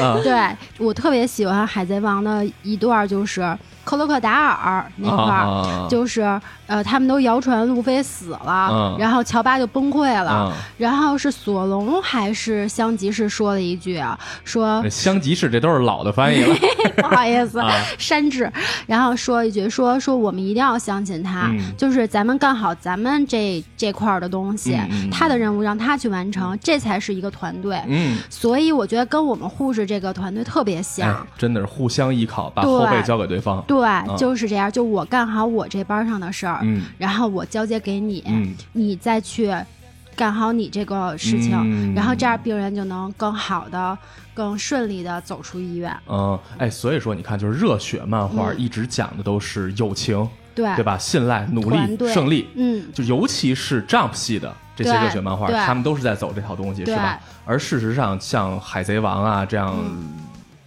[0.00, 3.40] 啊 对我特别喜欢《海贼王》的一段，就是
[3.88, 6.20] 克洛克达尔那块儿，啊就是
[6.66, 8.96] 呃，他们都谣传路飞死了，嗯。
[8.98, 16.54] 然后乔巴就崩溃了，啊，然后是索隆还是香吉士说了一句啊，说香吉士这都是老的翻译了。
[17.00, 17.72] 不好意思，啊。
[17.96, 18.52] 山治，
[18.86, 21.58] 然后说一句说说我们一定要相信他，嗯。
[21.78, 24.78] 就是咱们干好咱们这这块儿的东西，
[25.10, 27.80] 他的任务让他去完成，这才是一个团队。
[27.86, 31.08] 嗯，所以我觉得跟我们护士这个团队特别像。
[31.08, 33.64] 哎，真的是互相依靠，把后背交给对方。
[33.66, 33.77] 对，
[34.16, 34.70] 就是这样。
[34.70, 39.54] 就我干好我这班上的事儿，嗯然后我交接给你，嗯你再去
[40.16, 43.96] 干好你这个事情，嗯然后这样病人就能更好的、
[44.34, 45.96] 更顺利的走出医院。
[46.08, 50.98] 嗯，哎，所以说你看，就是热血漫画嗯一直讲的都是友情，对对吧？
[50.98, 51.78] 信赖、努力、
[52.12, 52.48] 胜利。
[52.56, 57.20] 嗯，就尤其是 Jump 系的这些热血漫画，他们都是在走这套东西，是吧？
[57.44, 60.08] 而事实上，像海贼王啊这样，嗯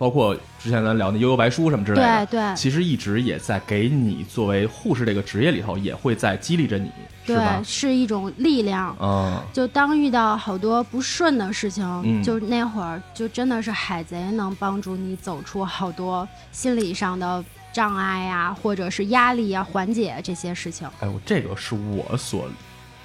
[0.01, 6.87] 包括之前咱聊的悠悠白书什么之类的，对对其实一直也在给你作为护士这个职业里头，也会在激励着你，
[7.23, 7.61] 是对吧，？
[7.63, 8.97] 是一种力量。
[8.99, 20.89] 嗯就当遇到好多不顺的事情，嗯就那会儿就真的是海贼能帮助你走出好多心理上的障碍呀、或者是压力呀、缓解这些事情。
[21.01, 22.49] 哎，我这个是我所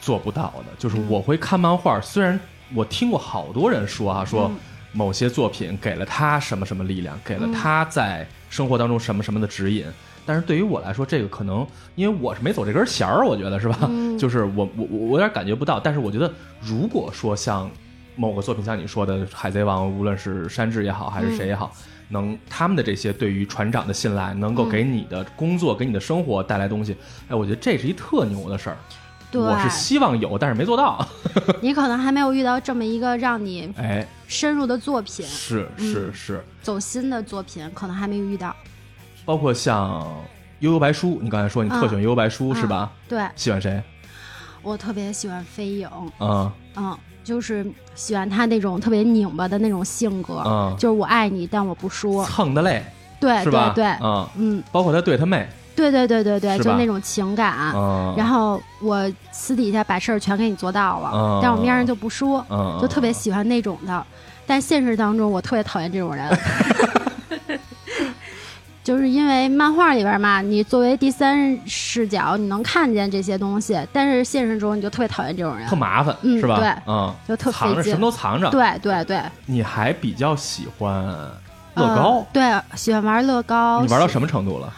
[0.00, 2.40] 做不到的，就是嗯我会看漫画，虽然
[2.74, 4.56] 我听过好多人说啊，说嗯
[4.96, 9.84] 某些作品给了他什么什么力量，给了嗯他在生活当中什么什么的指引。
[10.24, 13.78] 但是对于我来说，这个可能因为我是没走这根弦儿，我觉得是吧？
[13.82, 15.78] 嗯 就是我我我我有点感觉不到。
[15.78, 17.70] 但是我觉得，如果说像
[18.16, 21.70] 某个作品，像你说的《海贼王》，无论是山治也好，还是谁也好，
[22.08, 26.96] 能他们的这些对于船长的信赖，能够给你的工作、给你的生活带来东西，
[27.28, 28.76] 哎，我觉得这是一特牛的事儿。
[29.36, 31.06] 对，我是希望有，但是没做到。
[31.60, 38.54] 你可能还没有遇到这么一个让你哎，深入的作品，是是是，走心的作品，可能还没有遇到。
[39.24, 40.00] 包括像
[40.60, 42.90] 《悠悠白书》，你刚才说你特喜欢《悠悠白书》是吧？
[43.08, 43.20] 对。
[43.36, 43.82] 喜欢谁？
[44.62, 52.24] 我特别喜欢飞影，嗯嗯，就是喜欢他那种特别拧巴的那种性格，嗯，就是我爱你，但我不说。
[52.24, 52.84] 蹭的累
[53.20, 53.72] 对是吧？
[53.74, 57.72] 对对，嗯，嗯，包括他对他妹，对对对对对，就那种情感。
[57.74, 64.04] 嗯，然后我私底下把事儿全给你做到了，嗯但我面上就不说，嗯，就特别喜欢那种的。
[64.46, 66.26] 但现实当中，我特别讨厌这种人。
[68.82, 76.60] 就是因为漫画里边嘛，你作为第三视角，你能看见这些东西，但是现实中你就特别讨厌这种人特，麻烦，嗯是吧？
[76.60, 81.04] 对嗯，就特藏着什么都藏着。，对对对，你还比较喜欢
[81.74, 83.82] 乐高，呃对，喜欢玩乐高。
[83.82, 84.72] 你玩到什么程度了？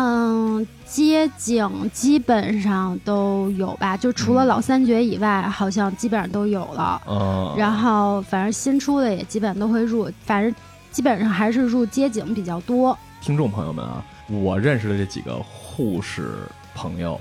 [0.00, 7.02] 嗯，街景基本上都有吧，就除了嗯老三绝以外，好像基本上都有了。
[7.04, 10.54] 嗯，然后反正新出的也基本都会入，反正
[10.92, 12.96] 基本上还是入街景比较多。
[13.20, 16.28] 听众朋友们啊，我认识的这几个护士
[16.76, 17.20] 朋友，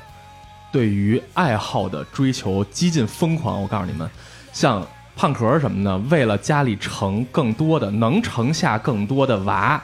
[0.72, 3.60] 对于爱好的追求激进疯狂。
[3.60, 4.08] 我告诉你们，
[4.54, 4.86] 像
[5.16, 9.82] 胖壳什么的，为了家里盛更多的，能盛下更多的娃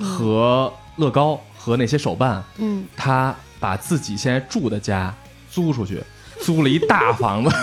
[0.00, 5.14] 和乐高和那些手办，嗯，他把自己现在住的家
[5.48, 6.02] 租出去，
[6.40, 7.56] 租了一大房子，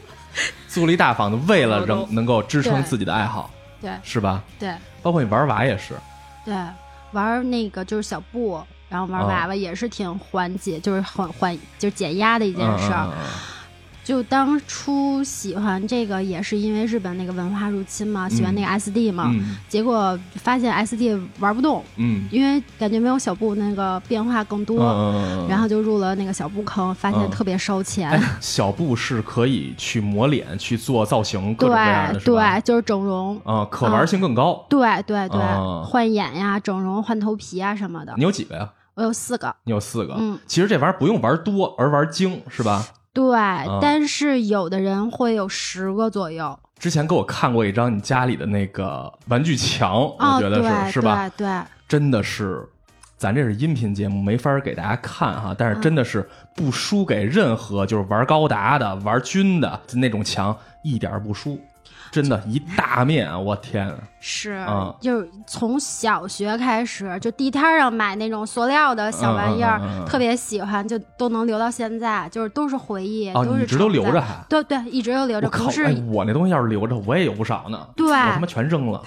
[0.66, 3.50] 租了一大房子，为了能能够支撑自己的爱好，
[3.82, 3.90] 对。
[4.02, 4.42] 是吧？
[4.58, 4.72] 对。
[5.02, 5.92] 包括你玩娃也是，
[6.46, 6.56] 对，
[7.12, 13.04] 玩那个就是小布，然后玩哦娃娃也是挺缓解，就是很缓，就是减压的一件事儿。
[13.04, 13.53] 嗯嗯嗯
[14.04, 28.10] 就当初喜欢这个也是因为日本那个文化入侵嘛，喜欢那个 SD 嘛，嗯结果发现 SD 玩不动，嗯因为感觉没有小布那个变化更多，嗯，然后就入了那个小布坑，发现嗯特别烧钱。
[28.10, 32.34] 哎，小布是可以去磨脸、去做造型，各种各样的，对？
[32.36, 33.40] 对，就是整容。
[33.44, 34.66] 啊，可玩性更高。
[34.68, 38.22] 对对对，啊换眼呀、整容、换头皮啊什么的你。
[38.22, 38.68] 有几个呀？
[38.94, 40.14] 我有四个，你有四个。
[40.18, 42.84] 嗯，其实这玩意儿不用玩多，而玩精，是吧？
[43.14, 46.58] 对，啊但是有的人会有十个左右。
[46.78, 51.28] 之前给我看过一张你家里的那个玩具墙，哦，我觉得是、对是吧？
[51.30, 52.62] 对对，真的是，
[53.16, 61.58] 咱这是音频节目，没法给大家看哈，但是真的是不输给任何就是玩高达的、玩军的那种墙，一点儿不输。
[62.10, 63.36] 真的，一大面啊！
[63.36, 63.92] 我天，
[64.26, 74.02] 是，啊就是从小学开始，就地摊上买那种塑料的小玩意儿，特别喜欢，就都能留到现在，就是都是回忆，哦，都是一直都留。
[74.10, 74.42] 着还？
[74.48, 75.66] 对对，一直都留着，我靠！
[75.66, 75.84] 不是。
[75.84, 77.86] 哎，我那东西要是留着，我也有不少呢。
[77.94, 79.02] 对我他妈全扔了！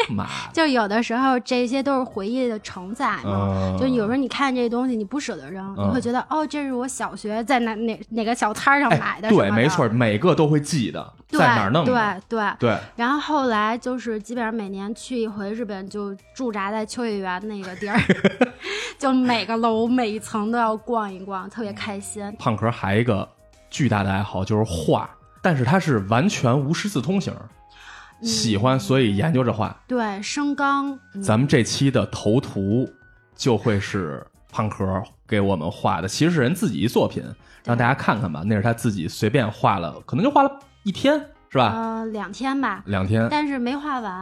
[0.54, 3.74] 就有的时候这些都是回忆的承载嘛。
[3.74, 11.92] 嗯就有时候你看这东西，你不舍得扔，嗯你会觉得哦，这是我小学在哪哪哪个小摊上买哎，的对，没错，每个都会记得对，在哪儿弄的。
[12.28, 12.52] 对对。
[12.58, 17.98] 对，然后后来就是基本上每年去一回日本，就驻扎在秋叶原那个地儿，
[18.98, 22.34] 就每个楼每一层都要逛一逛，特别开心。
[22.38, 23.28] 胖壳还有一个
[23.70, 25.08] 巨大的爱好就是画，
[25.40, 27.32] 但是他是完全无师自通型，
[28.20, 29.76] 嗯喜欢所以研究着画。
[29.88, 32.88] 对，升钢，嗯咱们这期的头图
[33.34, 37.24] 就会是胖壳给我们画的，其实是人自己一作品，
[37.64, 38.42] 让大家看看吧。
[38.46, 41.20] 那是他自己随便画了，可能就画了一天，
[41.52, 41.74] 是吧？
[41.76, 44.12] 呃，两天吧，两天但是没画完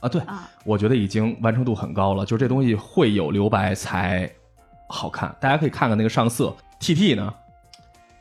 [0.00, 0.48] 啊，对，啊。
[0.64, 4.30] 我觉得已经完成度很高了，就这东西会有留白才
[4.88, 5.34] 好看。
[5.40, 6.54] 大家可以看看那个上色。
[6.78, 7.34] T T 呢？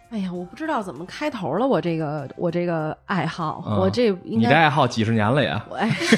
[0.09, 5.63] 哎呀，我不知道怎么开头了，我这个我这个爱好，嗯我这应你这爱好几十年了呀？
[5.69, 6.17] 我 哎是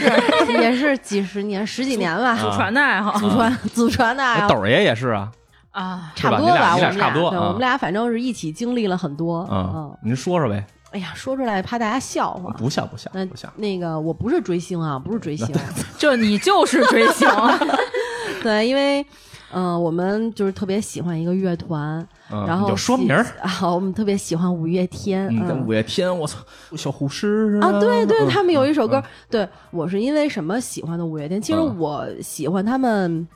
[0.54, 4.46] 也是几十年十几年吧，祖传的爱好祖传 祖传的爱好。
[4.46, 5.32] 哎斗爷也是啊，
[5.72, 9.48] 啊，差不多你俩你俩我们差不多我们俩反正是一起经历了很多。
[9.52, 10.66] 嗯，您说说呗。
[10.94, 12.52] 哎呀，说出来怕大家笑话。
[12.54, 13.52] 不笑不笑那不笑。
[13.58, 15.48] 那个我不是追星啊，不是追星，
[15.98, 17.28] 就你就是追星，
[18.44, 19.02] 对，因为
[19.52, 23.26] 嗯、呃我们就是特别喜欢一个乐团，嗯然后就说名儿。
[23.42, 26.38] 啊，我们特别喜欢五月天，嗯，嗯五月天，我操，
[26.78, 31.42] 小护士啊，对对，嗯他们有一首歌嗯，对我是因为什么喜欢的五月天？
[31.42, 33.28] 其实嗯我喜欢他们，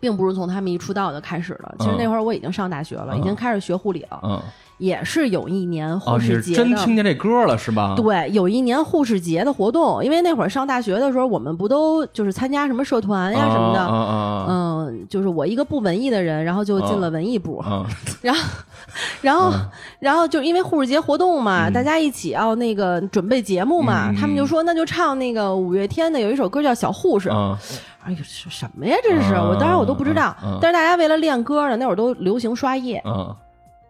[0.00, 1.74] 并不是从他们一出道就开始了。
[1.78, 4.42] 其实嗯那会儿我已经上大学了，嗯已经开始学护理了，嗯，
[4.78, 6.56] 也是有一年哦，护士节的。
[6.64, 7.94] 真听见这歌了是吧？
[7.96, 17.86] 对，有一年护士节的活动，因为那会儿上大学的时候，我们不都就是参加什么社团呀什么的，啊啊啊嗯，就是我一个不文艺的人，然后就进了文艺部， 啊！
[18.22, 18.40] 然后，
[19.22, 27.58] 然后，嗯然后就因为护士节活动嘛，嗯大家一起要那个准备节目嘛，嗯他们就说那就唱那个五月天的有一首歌叫《小护士》，啊
[28.04, 28.96] 哎呦，是什么呀？
[29.02, 33.34] 这是、嗯我当时我都不知道，但是大家为了练歌呢，那会儿都流行刷夜，啊！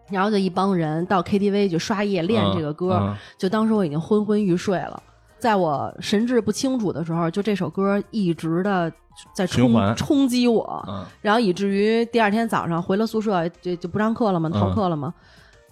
[0.09, 5.01] 然后就一帮人到 KTV 去刷夜练这个歌，嗯就当时我已经昏昏欲睡了。
[5.39, 8.91] 在我神志不清楚的时候，就这首歌一直的
[9.35, 15.13] 在冲冲击我，嗯然后以至于第二天早上回了宿舍，就就不上课了嘛，逃课了嘛，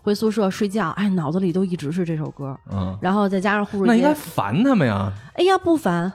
[0.03, 6.13] 回宿舍睡觉，哎，脑子里都一直是这首歌，嗯，然后再加上护士那应该，烦他们呀，哎呀不烦，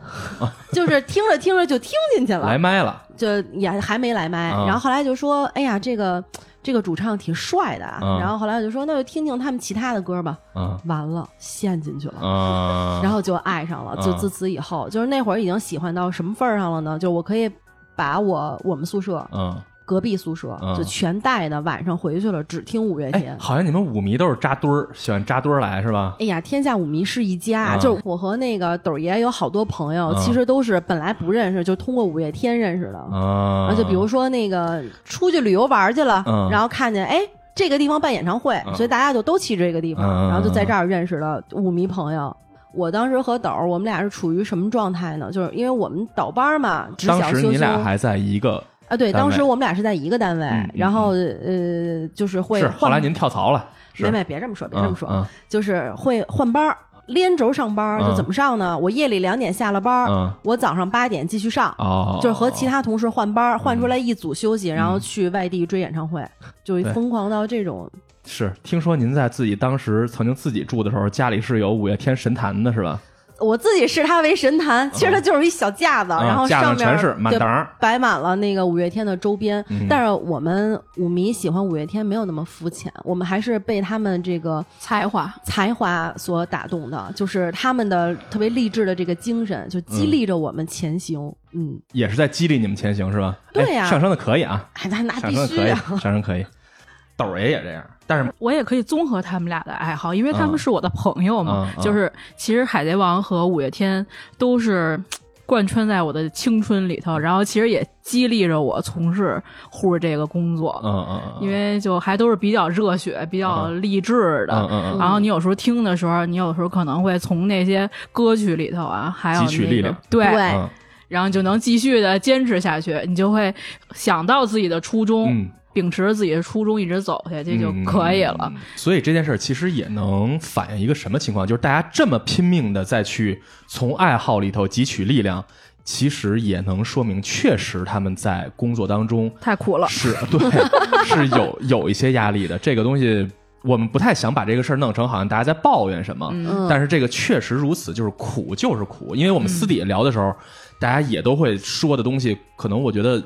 [0.72, 6.22] 就是听着听着就听进去了，来麦了，就也还没来麦，嗯然后后来就说，哎呀这个
[6.62, 8.18] 这个主唱挺帅的啊，嗯。
[8.20, 10.78] 然后后来我就说那就听听他们其他的歌吧，嗯。
[10.86, 12.14] 完了陷进去了。
[12.22, 16.98] 嗯， 然后就爱上了，就嗯自此以后，就是那会儿已经喜欢到什么份儿上了呢？
[16.98, 17.50] 就我可以
[17.96, 19.54] 把我我们宿舍嗯，
[19.90, 23.36] 隔壁宿舍嗯就全带的，晚上回去了只听五月天哎，。
[23.40, 26.14] 好像你们舞迷都是扎堆儿，喜欢扎堆儿来是吧？
[26.20, 32.98] 哎呀，天下舞迷是一家，嗯就是我和那个斗爷有好多朋友，嗯其实都是本来不认识，就通过五月天认识的。
[32.98, 37.18] 啊就比如说那个出去旅游玩去了，嗯然后看见哎
[37.52, 42.36] 这个地方办演唱会，嗯所以大家就都去这个地方，嗯然后就在这儿认识了舞迷朋友。
[42.72, 45.28] 我当时和斗儿，我们俩是处于什么状态呢？
[45.32, 54.02] 就是因为我们倒班嘛，只当时你俩还在一个，啊，对，当时我们俩是在一个单位，然后呃，就是会是后来您跳槽了，是。
[54.02, 58.76] 没没别这么说，别这么说，嗯就是会换班儿，连轴上班就怎么上呢？
[58.76, 60.28] 我夜里两点下了班，嗯。
[60.42, 66.26] 我早上八点继续上，哦，就是和其他同事换班儿，换出来一组休息，然后去外地追演唱会，
[66.64, 67.88] 就疯狂到这种。
[68.26, 73.00] 是听说您在自己当时曾经自己住的时候，家里是有五月天神坛的是吧？
[73.40, 79.64] 我自己视它为神坛，其实它就是一小架子，啊然后上面上全是满对当儿摆满了那个五月天的周边。
[79.68, 85.32] 嗯但是我们舞迷喜欢五月天没有那么肤浅，我们还是被他们这个才华。
[85.44, 91.20] 才华所打动的，就是他们的特别励志的这个精神，就激励着我们前行。
[91.52, 93.36] 嗯，也是在激励你们前行是吧？
[93.52, 95.84] 对呀哎上升的可以啊，哎，那那上升可以，必须啊！
[96.00, 96.46] 上升可以。
[97.16, 100.50] 豆儿爷也这样，但是我也可以综合他们俩的爱好，因为他嗯。
[100.50, 101.68] 们是我的朋友嘛。
[101.68, 101.82] 嗯嗯。
[101.82, 104.04] 就是其实海贼王和五月天
[104.36, 105.00] 都是
[105.46, 109.40] 贯穿在我的青春里头，然后其实也激励着我从事
[109.70, 110.80] 护士这个工作。
[110.84, 119.96] 嗯嗯嗯，因为就还都是比较热血、比较励志的，嗯嗯嗯然后你有时候听的时候，你有时候可能会从那些歌曲里头啊，还有、那个、取力量。
[120.10, 120.42] 对，对。
[120.54, 120.68] 嗯。
[121.08, 123.52] 然后就能继续的坚持下去，你就会
[123.92, 128.50] 想到自己的初衷，嗯秉持着自己的初衷一直走下去就可以了。
[128.54, 135.44] 嗯所以这件事儿其实也能反映一个什么情况，就是大家这么拼命的再去从爱好里头汲取力量，
[135.84, 140.40] 其实也能说明，确实他们在工作当中太苦了，是对
[141.06, 142.58] 是有有一些压力的。
[142.58, 143.28] 这个东西
[143.62, 149.14] 我们不太想把这个事儿弄成好像大家在抱怨什么，嗯但是这个确实如此，就是苦就是苦。
[149.14, 150.34] 因为我们私底下聊的时候，
[150.80, 153.22] 大家也都会说的东西，可能我觉得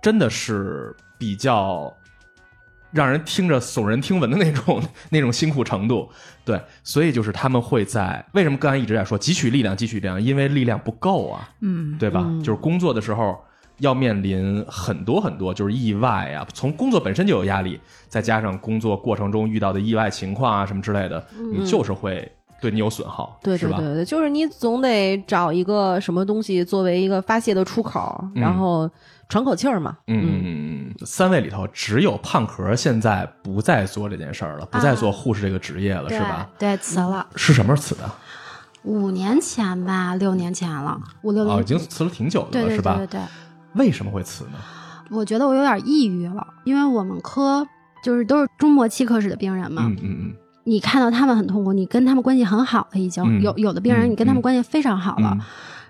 [0.00, 1.94] 真的是比较
[2.90, 6.10] 让人听着耸人听闻的那种那种辛苦程度。
[6.44, 11.48] 对，所以就是他们会在为什么刚才一直在说汲取力量，汲取力量，因为力量不够啊。
[11.60, 12.28] 嗯，对吧？
[12.42, 13.38] 就是工作的时候
[13.78, 22.28] 要面临很多很多就是意外啊，从工作本身就有压力，再加上工作过程中遇到的意外情况啊什么之类的，你就是会
[22.60, 23.78] 对你有损耗，对是吧？
[23.78, 28.90] 对对对，就是你总得找一个什么东西作为一个发泄的出口，然后
[29.32, 29.96] 喘口气儿嘛。
[30.08, 36.46] 嗯嗯嗯，三位里头只有胖壳现在不再做这件事儿了，不再做护士这个职业了，对是吧？
[36.58, 38.02] 对，辞了是什么时候辞的？
[38.82, 42.96] 五年前吧，六年前了，五六年哦，已经辞了挺久的了，是吧？
[42.96, 43.20] 对对对，
[43.74, 44.58] 为什么会辞呢？
[45.10, 47.66] 我觉得我有点抑郁了，因为我们科
[48.04, 55.40] 就是都是中末期科室的病人嘛，嗯嗯嗯你看到他们很痛苦，你跟他们关系很好了，已经、嗯有有的病人嗯你跟他嗯们关系非常好了，嗯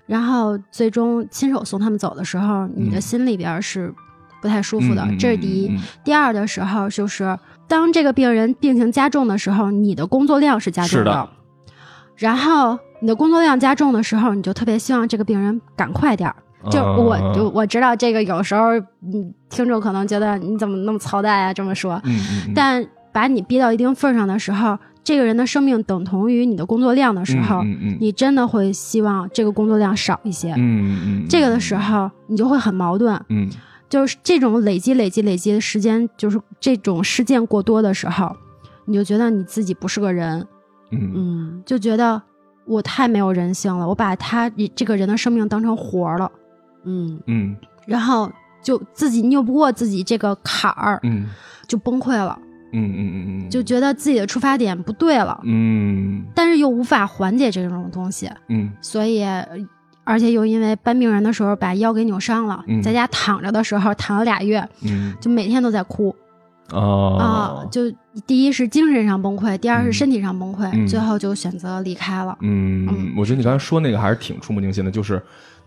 [0.05, 3.93] 然后最终亲手送他们走的时候，你的嗯心里边是
[4.41, 5.69] 不太舒服的，这是第一。
[5.69, 7.37] 嗯嗯第二的时候就是，
[7.67, 11.29] 当这个病人病情加重的时候，你的工作量是加重是的
[12.15, 16.35] 然后你的工作量加重的时候，你就特别希望这个病人赶快点儿。
[16.69, 18.69] 就嗯我就我知道这个有时候，
[19.01, 21.53] 嗯，听众可能觉得你怎么那么操蛋啊？
[21.53, 22.01] 这么说，
[22.55, 30.53] 但把你逼到一定份儿上的时候，这个人的生命等同于你的工作量的时候，嗯嗯你真的会希望这个工作量少一些。
[30.53, 33.49] 嗯嗯嗯，这个的时候，你就会很矛盾，嗯。
[33.89, 38.35] 就是这种累积、累积、累积的时间，就是这种事件过多的时候，
[38.85, 40.47] 你就觉得你自己不是个人，
[40.89, 42.19] 嗯就觉得
[42.65, 46.31] 我太没有人性了，我把他这个人的生命当成活儿了，
[46.85, 47.19] 嗯。
[47.27, 47.55] 嗯。
[47.85, 48.31] 然后
[48.63, 51.27] 就自己拗不过自己这个坎儿，嗯。
[51.67, 52.37] 就崩溃了，
[52.73, 56.23] 嗯嗯嗯嗯，就觉得自己的出发点不对了，嗯。
[56.35, 58.71] 但是又无法缓解这种东西，嗯。
[58.81, 59.23] 所以。
[59.23, 59.47] 呃
[60.05, 62.81] 而且又因为搬病人的时候把腰给扭伤了，嗯。
[62.81, 65.15] 在家躺着的时候躺了俩月，嗯。
[65.21, 66.13] 就每天都在哭。
[66.71, 67.89] 啊、哦就
[68.27, 69.85] 第一是精神上崩溃，第二嗯。
[69.85, 70.85] 是身体上崩溃，嗯。
[70.85, 72.37] 最后就选择离开了。
[72.41, 75.21] 嗯，我觉得你刚才说那个还是挺触目惊心的，就是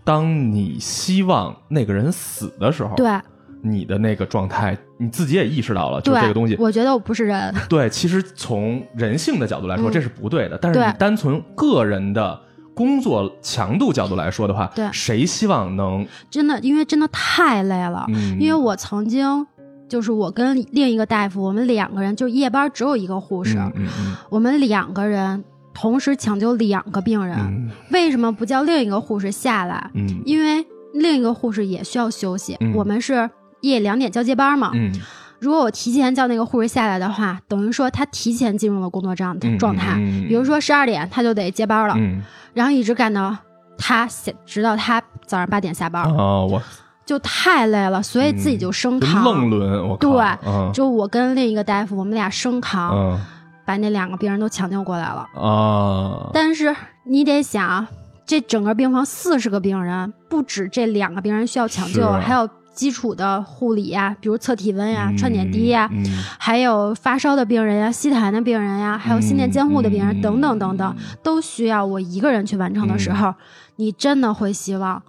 [0.04, 3.18] 当你希望那个人死的时候，对
[3.62, 6.56] 你的那个状态，你自己也意识到了，就，是这个东西。
[6.58, 7.54] 我觉得我不是人。
[7.68, 10.58] 对，其实从人性的角度来说，嗯这是不对的。
[10.58, 12.40] 但是你单从个人的
[12.74, 16.06] 工作强度角度来说的话，对谁希望能？
[16.30, 18.04] 真的，因为真的太累了。
[18.08, 19.46] 嗯，因为我曾经
[19.88, 25.42] 就是我跟另一个大夫，我们两个人就夜班只有一个护士，嗯嗯嗯我们两个人
[25.72, 27.36] 同时抢救两个病人。
[27.38, 29.90] 嗯为什么不叫另一个护士下来？
[29.94, 32.56] 嗯因为另一个护士也需要休息。
[32.60, 33.28] 嗯我们是
[33.66, 34.70] 夜两点交接班嘛。
[34.74, 34.92] 嗯。
[35.38, 39.94] 如果我提前叫那个护士下来的话，等于说他提前进入了工作状嗯状态。
[39.98, 42.22] 嗯比如说十二点他就得接班了，嗯。
[42.54, 43.36] 然后一直干到
[43.76, 46.62] 他下，直到他早上八点下班，啊，我。
[47.04, 49.22] 就太累了，所以自己就生扛。
[49.22, 50.10] 愣轮，我靠。
[50.10, 53.20] 对嗯就我跟另一个大夫，我们俩生扛，嗯。
[53.64, 55.26] 把那两个病人都抢救过来了。
[55.40, 57.86] 啊，但是你得想，
[58.24, 62.20] 这整个病房四十个病人，不止这两个病人需要抢救，啊。
[62.20, 66.04] 还有基础的护理呀，比如测体温呀、嗯传点滴呀，嗯
[66.38, 73.34] 还有发烧的病人呀、吸痰的病人呀，还有心电监护的病人、嗯等等等等，都需要我一个人去完成的时候，
[73.76, 75.02] 你真的会希望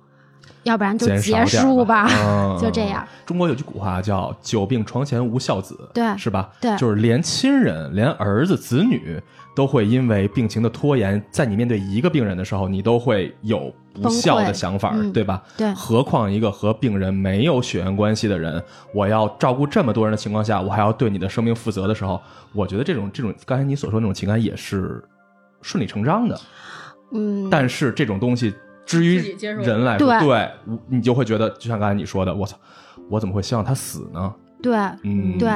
[0.64, 2.08] 要不然就结束吧。
[2.10, 3.06] 嗯 就这样。
[3.26, 6.50] 中国有句古话叫“久病床前无孝子”，对是吧？
[6.62, 9.22] 对就是连亲人、连儿子、子女
[9.58, 15.42] 都会因为病情的拖延，在你面对一个病人的时候，你都会有不孝的想法，嗯对吧？
[15.58, 22.22] 对何况一个和病人没有血缘关系的人，我要照顾这么多人的情况下，我还要对你的生命负责的时候，
[22.54, 25.04] 我觉得这种这种刚才你所说的那种情感也是
[25.64, 26.40] 顺理成章的。
[27.14, 28.54] 嗯，但是这种东西，
[28.86, 30.52] 至于人来说，对对
[30.88, 32.56] 你就会觉得，就像刚才你说的，我操，
[33.10, 34.32] 我怎么会希望他死呢？
[34.62, 35.50] 对，嗯，对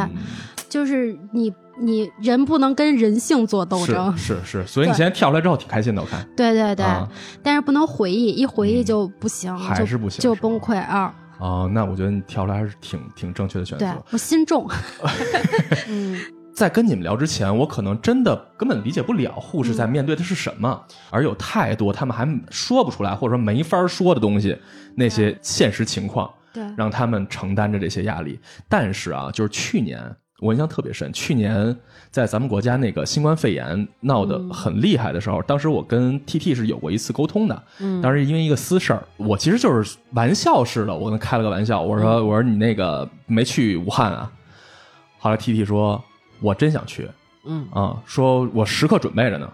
[0.71, 4.17] 就是你你人不能跟人性做斗争。
[4.17, 7.07] 是是是，所以你现在跳出来之后挺开心的，我看对对对，啊
[7.43, 11.13] 但是不能回忆，一回忆嗯就不行，还是不行就崩溃啊！
[11.39, 13.93] 哦，那我觉得你跳出来还是挺挺正确的选择对。
[14.11, 14.65] 我心重，
[15.89, 16.17] 嗯，
[16.55, 24.57] 在跟你们聊之前，我可能真的根本理解不了护士在嗯面对的是什么，而有太多他们还说不出来或者说没法说的东西，
[24.95, 26.31] 那些现实情况。
[26.53, 28.37] 对，让他们承担着这些压力。
[28.67, 30.03] 但是啊，就是去年
[30.41, 31.77] 我印象特别深，去年
[32.09, 37.63] 在咱们国家那个新冠肺炎闹得很厉害的时候，当时我跟 T T 是有过一次沟通的。
[37.79, 44.31] 嗯当时因为一个私事儿，我其实就是玩笑似的，我跟他开了个玩笑，我说、我说你那个没去武汉啊？
[45.19, 46.03] 后来 T T 说，
[46.39, 47.07] 我真想去
[47.45, 49.47] 嗯啊，说我时刻准备着呢。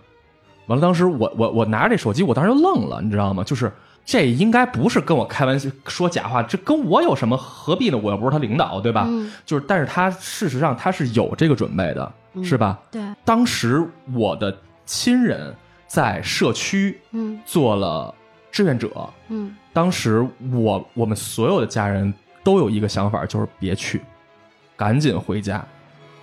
[0.68, 3.44] 完了，当时我我我拿着这手机，我当时就愣了，你知道吗？
[3.44, 3.70] 就是
[4.08, 7.98] 这应该不是跟我开玩笑说假话，这跟我有什么何必呢？
[8.02, 9.06] 我又不是他领导，对吧？
[9.06, 12.10] 嗯就是，但是他事实上他是有这个准备的，
[12.42, 12.80] 是吧？
[12.90, 15.54] 对，当时我的亲人
[15.88, 18.16] 在社区嗯做了
[18.50, 18.90] 志愿者，
[19.28, 22.14] 嗯当时我我们所有的家人
[22.46, 24.02] 都有一个想法，就是别去，
[24.78, 25.62] 赶紧回家，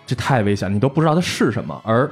[0.07, 1.78] 这太危险了，你都不知道它是什么。
[1.85, 2.11] 而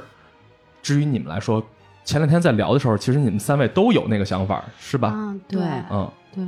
[0.83, 1.65] 至于你们来说，
[2.03, 5.11] 前两天在聊的时候，其实你们三位都有那个想法，是吧？
[5.13, 6.45] 嗯，对对嗯对。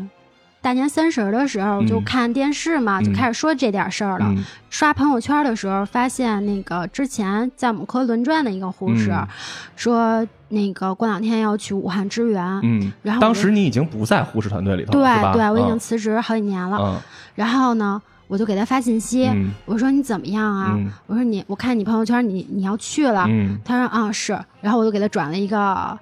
[0.61, 4.25] 大年三十的时候就嗯看电视嘛，就嗯开始说这点事儿了。
[4.29, 9.27] 嗯刷朋友圈的时候，发现那个之前在我们科轮转的一个护士、嗯
[9.75, 12.43] 说，那个过两天要去武汉支援。
[12.63, 15.03] 嗯，然后当时你已经不在护士团队里头对？
[15.33, 16.77] 对，我已经嗯辞职好几年了。
[16.81, 16.99] 嗯
[17.35, 20.73] 然后呢，我就给他发信息，嗯我说你怎么样啊？
[20.75, 23.25] 嗯我说你，我看你朋友圈你你要去了。
[23.27, 25.97] 嗯他说啊是，然后我就给他转了一个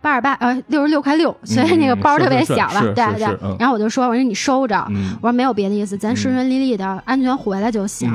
[0.00, 3.56] 八十八呃六十六块六，所以那个包特别小吧，是是是对对。
[3.58, 8.10] 然后我就说我说你收着，嗯我说没有别的意思，咱顺顺利利的、安全回来就行。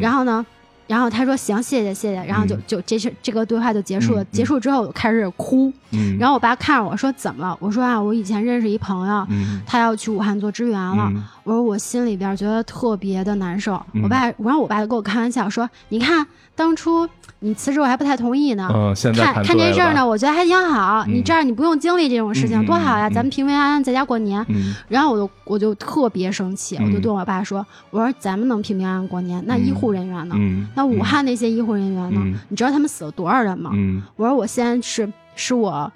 [0.00, 0.44] 然后呢，
[0.86, 4.24] 然后他说行，谢谢谢谢，然后就嗯就这是这个对话就结束了。
[4.26, 7.56] 结束之后我开始哭，嗯，然后我爸看着我说怎么了？
[7.60, 11.08] 我说啊，我以前认识一朋友，嗯他要去武汉做支援了。
[11.10, 13.74] 嗯我说我心里边觉得特别的难受。
[13.92, 17.06] 嗯我爸，然后我爸就跟我开玩笑说：“你看当初
[17.44, 18.66] 你辞职，我还不太同意呢。
[18.74, 21.04] 嗯，现在看看这事儿呢，我觉得还挺好。
[21.06, 23.06] 嗯你这样你不用经历这种事情，多好呀！
[23.08, 24.42] 嗯咱们平平安安在家过年。
[24.48, 30.34] 嗯然后我就我就特别生气，嗯我就对我爸说：“我说咱们能平平安安过年，那医护人员呢？
[30.38, 32.20] 嗯，那武汉那些医护人员呢？
[32.24, 33.70] 嗯你知道他们死了多少人吗？
[33.74, 35.92] 嗯我说我现在是是我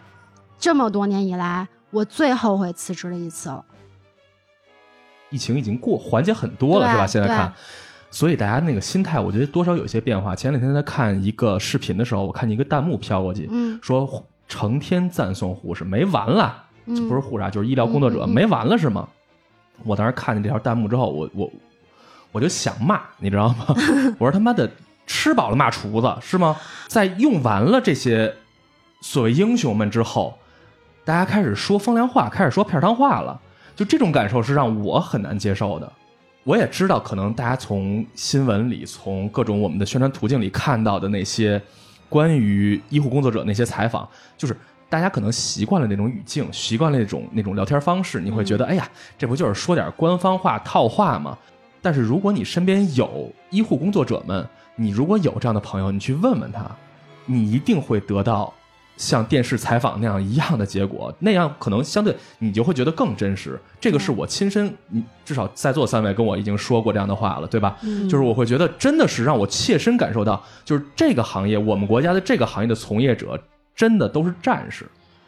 [0.59, 3.65] 这么多年以来我最后悔辞职的一次了。
[5.31, 7.07] 疫情已经过缓解很多了，对是吧？
[7.07, 7.53] 现在看，
[8.11, 10.35] 所以大家那个心态，我觉得多少有一些变化。
[10.35, 19.09] 前两天在看一个视频的时候，我看见一个弹幕飘过去，嗯说成天赞颂护士，没完了，嗯不是护士啊，就是医疗工作者，没完了是吗？
[19.85, 21.51] 我当时看见这条弹幕之后，我我
[22.33, 23.67] 我就想骂，你知道吗？
[24.19, 24.71] 我说他妈的，
[25.07, 26.57] 吃饱了骂厨子是吗？
[26.89, 28.35] 在用完了这些
[29.03, 30.39] 所谓英雄们之后，
[31.05, 33.39] 大家开始说风凉话，开始说片儿汤话了。
[33.77, 35.93] 就这种感受是让我很难接受的。
[36.45, 41.61] 我也知道，可能大家从新闻里、从各种我们的宣传途径里看到的那些
[42.09, 44.57] 关于医护工作者那些采访，就是
[44.89, 51.37] 大家可能习惯了那种语境，习惯了那种那种聊天方式，你会觉得，哎呀，这不就是说点官方话套话吗？
[51.83, 56.65] 但是如果你身边有医护工作者们，你如果有这样的朋友，你去问问他，
[57.27, 58.55] 你一定会得到
[58.99, 63.59] 像电视采访那样一样的结果，那样可能相对你就会觉得更真实。
[63.81, 67.79] 这个是我亲身，你至少在座三位跟我已经说过这样的话了，对吧？
[67.83, 73.41] 嗯就是我会觉得真的是让我切身感受到，就是这个行业，我们国家的这个行业的从业者，
[73.75, 74.85] 真的都是战士。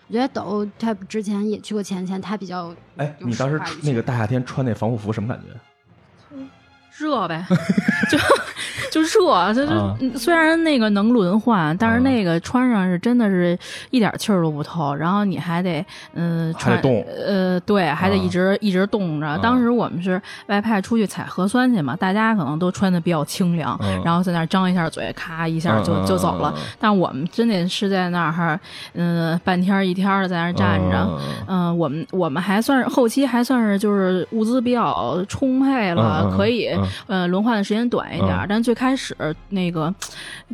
[0.09, 6.37] 我觉得抖他之前也去过前线，他比较哎，你当时那个大夏天穿那防护服什么感觉？
[6.99, 7.45] 热呗，
[8.11, 8.19] 就
[8.91, 13.57] 就热，就啊就虽然那个能轮换，但是那个穿上是真的是
[13.91, 15.85] 一点气儿都不透，然后你还得
[16.15, 16.81] 嗯、穿
[17.27, 19.39] 呃对，还得一直、一直冻着。
[19.39, 26.53] 当时我们是外派出去采核酸去嘛，大家可能都穿的比较清凉，嗯然后在那儿张一下嘴，咔一下就、嗯就走了。
[26.79, 28.59] 但我们真得是在那儿，
[28.95, 31.07] 嗯、半天儿一天儿的在那儿站着。
[31.09, 36.89] 嗯嗯、我们我们还算是后期还算是就是物资比较充沛了，可以、嗯。
[37.21, 38.47] 呃轮换的时间短一点儿。
[38.47, 38.49] 嗯。
[38.49, 39.17] 但最开始
[39.51, 39.93] 那个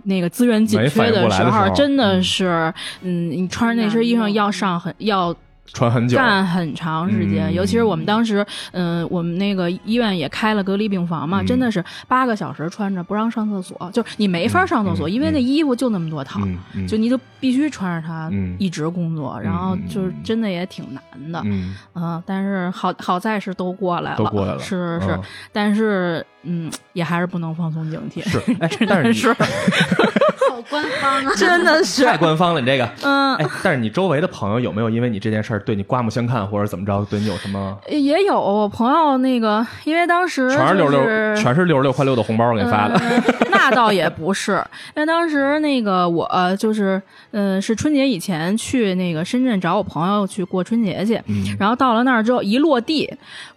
[0.05, 2.23] 那个资源紧缺的时候真的嗯。
[2.23, 2.73] 是，
[3.03, 5.35] 嗯，你穿着那身衣裳要上很要
[5.73, 7.55] 穿很久，干很长时间，嗯。
[7.55, 11.47] 尤其是我们当时，嗯、我们那个医院也开了隔离病房嘛，嗯。
[11.47, 16.41] 真的是八个小时穿着不让上厕所，就是你没法上厕所，因为那衣服就那么多套，
[16.89, 18.57] 就你就必须穿着它嗯。
[18.59, 24.59] 一直工作，然后就是真的也挺难的，嗯嗯，但是好好在是都过来了，都过来了。
[24.59, 31.33] 是是是，嗯但是嗯，也还是不能放松警惕，是， 哎，但是你是，好官方啊！
[31.37, 32.89] 真的是，太官方了，你这个。
[33.03, 33.35] 嗯。
[33.37, 37.77] 哎，但是你周围的朋友有没有因为你这件事儿对你刮目相看，或者怎么着，对你有什么？
[37.89, 42.95] 也有我朋友那个，因为当时全是六十六，全是六十六块六的红包给你发的。
[42.97, 44.63] 呃那倒也不是，
[44.95, 53.13] 因为当时那个我、呃就是，呃，是春节以前去那个深圳找我朋友去过春节去，嗯然后到了那儿之后一落地，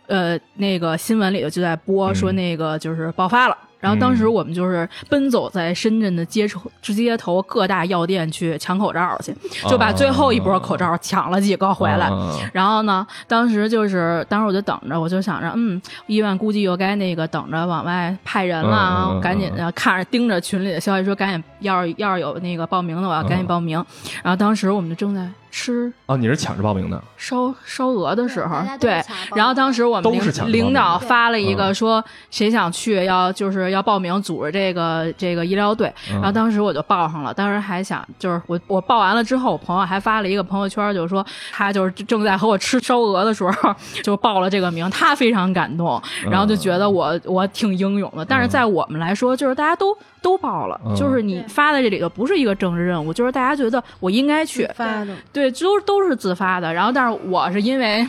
[0.09, 3.57] 呃，那个新闻里头就在播嗯说那个就是爆发了。
[3.79, 9.33] 然后当时我们就是奔走在深圳的街头直街头各大药店去抢口罩去，
[9.69, 12.09] 就把最后一波口罩抢了几个回来。
[12.11, 23.77] 嗯然后呢，当时就是，当时我就等着，我就想着，嗯，医院估计又该那个等着往外派人了啊，赶紧的看着盯着群里的消息说，赶紧要是要是有那个报名的，我要赶紧报名。
[24.21, 25.91] 然后当时我们就正在吃。
[26.05, 29.01] 哦，你是抢着报名的，烧烧鹅的时候对
[29.35, 31.57] 然后当时我们领都是抢着报名领导发了一嗯。
[31.57, 36.15] 个说谁想去要就是要报名组织这个这个医疗队，嗯。
[36.15, 50.95] 然后当时我就报上了，当时还想就是我我报完了之后，我朋友还发了一个朋友圈，就是说他就是正在和我吃烧鹅的时候 就报了这个名，他非常感动，然后就觉得我我挺英勇的，但是在我们来说，就是大家都都报了，嗯。
[50.95, 56.73] 就是你发的这里头不是一个政治任务，就是大家觉得我应该去，发的，对，都都是自发的。
[56.73, 58.05] 然后，但是我是因为，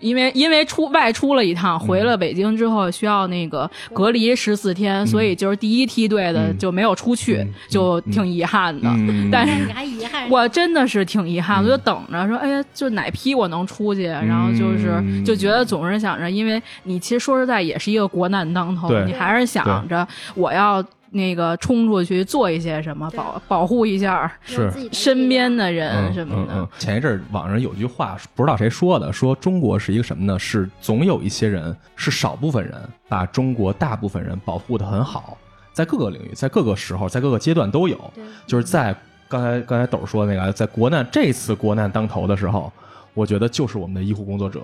[0.00, 6.58] 因为因为出外出了一趟，回了北京之后需要那个隔离十四天，所以就是第一梯队的嗯。
[6.58, 8.88] 就没有出去，嗯就挺遗憾的。
[8.88, 9.28] 嗯。
[9.30, 15.24] 但是你还遗憾我真的是挺遗憾，嗯我就等着说，哎呀，就哪批我能出去，然后就是嗯。
[15.24, 26.54] 就觉得总是想着，因为你其实说实在也是一个国难当头，你还是想着我要那个冲出去做一些什么，保保护一下是身边的人嗯什么的。
[26.54, 26.68] 嗯嗯。
[26.78, 30.38] 前一阵儿网上有句话，不知道谁说的，说中国是一个什么呢？
[30.38, 32.74] 是总有一些人，是少部分人
[33.08, 35.36] 把中国大部分人保护的很好，
[35.72, 37.98] 在各个领域，在各个时候，在各个阶段都有。
[38.46, 38.96] 就是在
[39.28, 42.72] 刚才刚才斗说的那个，在国难这次国难当头的时候，
[43.12, 44.62] 我觉得就是我们的医护工作者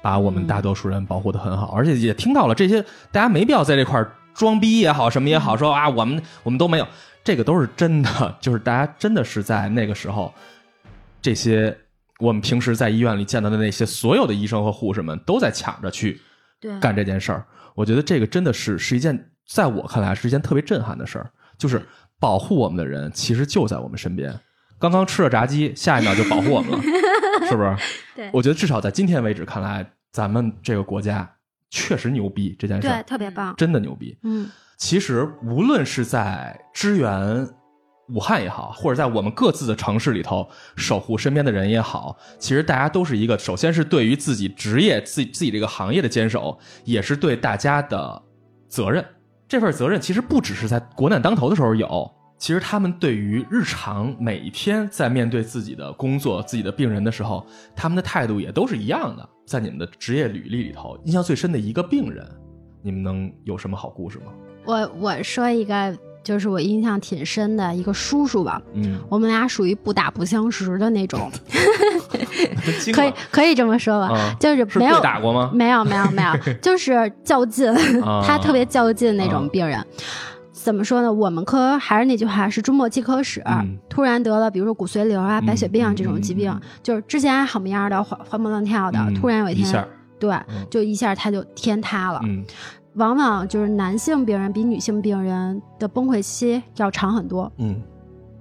[0.00, 2.80] 把我们大多数人保护的很好，而且也听到了这些，
[3.10, 6.86] 大家没必要在这块儿装逼也好，什么也好，说啊我们我们都没有，
[7.24, 10.32] 这个都是真的，就是大家真的是在那个时候，
[11.20, 11.76] 这些
[12.20, 16.20] 我们平时在医院里见到的那些所有的医生和护士们都在抢着去
[16.60, 17.44] 对干这件事儿。
[17.74, 21.28] 我觉得这个真的是是一件，在我看来是一件特别震撼的事儿，
[21.58, 21.84] 就是
[22.20, 24.32] 保护我们的人其实就在我们身边。
[24.78, 26.80] 刚刚吃了炸鸡，下一秒就保护我们了，
[27.48, 27.76] 是不是？
[28.14, 31.28] 对我觉得至少在今天为止看来，咱们这个国家
[31.70, 33.54] 确实牛逼，这件事对特别棒。
[33.56, 34.16] 真的牛逼。
[34.22, 37.48] 嗯，其实无论是在支援
[38.08, 48.22] 武汉也好，或者在我们各自的城市里头守护身边的人也好，其实大家都是一个，首先是对于自己职业、自己自己这个行业的坚守，也是对大家的
[48.68, 49.04] 责任。
[49.46, 59.28] 这份责任其实不只是在国难当头的时候有，其实他们对于日常每一天在面对自己的工作、自己的病人的时候，他们的态度也都是一样的。
[59.44, 62.24] 在你们的职业履历里头，印象最深的一个病人，
[62.80, 64.26] 你们能有什么好故事吗？
[64.64, 71.30] 我我说一个，就是我印象挺深的一个叔叔吧，嗯，我们俩属于不打不相识的那种，
[72.92, 75.50] 可以可以这么说吧，啊就是是没有对打过吗？
[75.54, 77.66] 没有没有没有， 就是较劲，
[78.04, 79.82] 啊他特别较劲那啊种病人。
[80.68, 81.10] 怎么说呢？
[81.10, 89.88] 我们科还是那句话，是中末期科室，嗯突然得了，比如说骨髓瘤啊、嗯白血病啊嗯这种疾病，嗯就是之前还好么样的，活活蹦乱跳的，嗯突然有天，一天
[90.18, 92.20] 对，嗯就一下他就天塌了。
[92.24, 92.44] 嗯
[92.96, 97.50] 往往就是男性病人比女性病人的崩溃期要长很多。
[97.56, 97.80] 嗯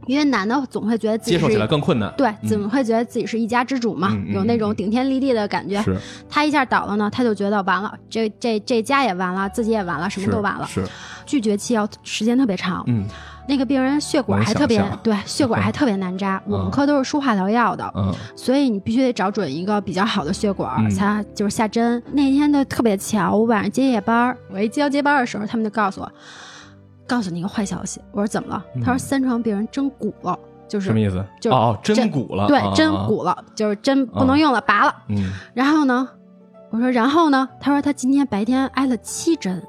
[0.08, 1.68] 因为男的总会觉得自己接受起来。
[1.68, 2.12] 更困难。
[2.18, 5.82] 对，嗯总会觉得自己是一家之主嘛，有那种嗯顶天立地的感觉。
[5.84, 5.98] 是
[6.30, 10.66] 他一下倒了呢，他就觉得完了，这这这家也完了，自己也完了，什么都完了。
[10.66, 10.84] 是，
[11.26, 13.06] 拒绝期要时间特别长，嗯
[13.50, 16.42] 那个病人血管还特别对，血管还特别难扎。
[16.46, 22.02] 我们科都是输化疗药的，嗯所以你必须得找准一个比较好的血管，嗯才就是下针。
[22.12, 26.12] 那天就特别巧，我晚上接夜班儿，我一接到接班的时候，他们就告诉我，
[27.08, 28.02] 告诉你一个坏消息。
[28.12, 28.64] 我说怎么了？
[28.84, 30.38] 他说三床病人针骨了，
[30.68, 31.24] 就是嗯什么意思？
[31.42, 33.24] 就哦哦，针针骨了，对啊针骨。
[33.24, 34.94] 了，就是针不能用了，拔了。
[35.10, 36.08] 嗯然后呢，
[36.70, 37.48] 我说然后呢？
[37.60, 39.62] 他说他今天白天挨了七针，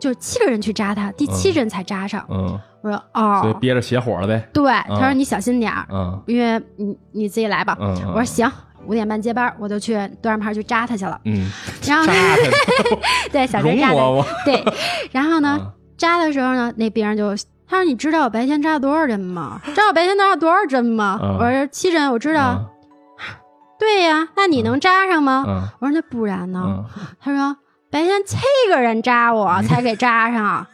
[0.00, 2.24] 就是七个人去扎他，第七嗯针才扎上。
[2.28, 4.48] 嗯，我说哦，所以憋着邪火了呗。
[4.52, 7.76] 对，他说嗯你小心点儿，嗯因为你你自己来吧。
[7.80, 8.50] 嗯，我说行，
[8.86, 11.20] 五点半接班，我就去端上牌去扎他去了。
[11.24, 11.48] 嗯，
[11.86, 12.04] 然后
[13.30, 14.64] 对小针容扎嬷的，对。
[15.12, 17.34] 然后呢，嗯扎的时候呢，那病人就
[17.68, 19.60] 他说你知道我白天扎了多少针吗？
[19.66, 21.18] 知道我白天扎了多少针吗？
[21.22, 22.56] 嗯我说七针，我知道。
[22.58, 22.66] 嗯
[23.78, 25.44] 对呀，那你能扎上吗？
[25.46, 26.62] 嗯我说那不然呢？
[26.66, 26.84] 嗯
[27.20, 27.56] 他说
[27.90, 28.36] 白天七
[28.68, 30.66] 个人扎我才给扎上，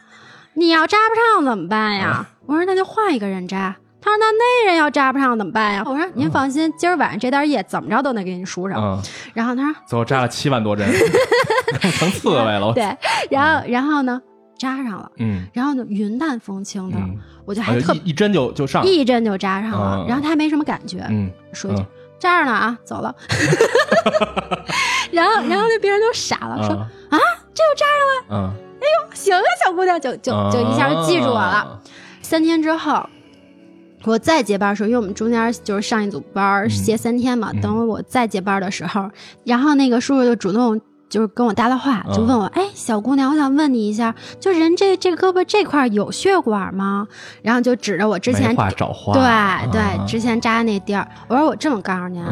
[0.55, 2.25] 你要扎不上怎么办呀？
[2.25, 3.75] 嗯我说那就换一个人扎。
[3.99, 5.83] 他说那那人要扎不上怎么办呀？
[5.85, 8.79] 我说您放心，今儿晚上这袋液怎么着都能给你输上。
[8.81, 9.01] 嗯，
[9.33, 10.87] 然后他说最后扎了七万多针，
[11.97, 12.71] 成刺猬了。
[12.75, 12.83] 对，
[13.29, 14.21] 然后然后呢
[14.57, 18.89] 扎上了，嗯然后呢云淡风轻的，嗯，我就还特哎一一针就就上了。
[18.89, 21.85] 一针就扎上了，嗯然后他还没什么感觉，嗯说一句嗯
[22.19, 23.15] 扎上了啊，走了。
[25.11, 27.17] 然后然后那病人都傻了，说啊啊
[27.53, 28.51] 这就扎上了。
[28.51, 28.53] 嗯，
[29.13, 31.39] 行啊，小姑娘，就就就一下就记住我了。
[31.39, 31.79] 啊。
[32.21, 33.07] 三天之后，
[34.03, 39.09] 我再接班的时候，因为我们中间就是上一组班歇三天嘛，嗯等我再接班的时候，
[39.45, 40.79] 然后那个叔叔就主动。
[41.09, 47.07] 就是跟我搭的话，嗯就问我，哎，小姑娘，我想问你一下，就人这这胳膊这块儿有血管吗？
[47.41, 49.13] 然后就指着我之前话找话。
[49.13, 52.23] 对对、啊之前扎的那地儿，我说我这么告诉您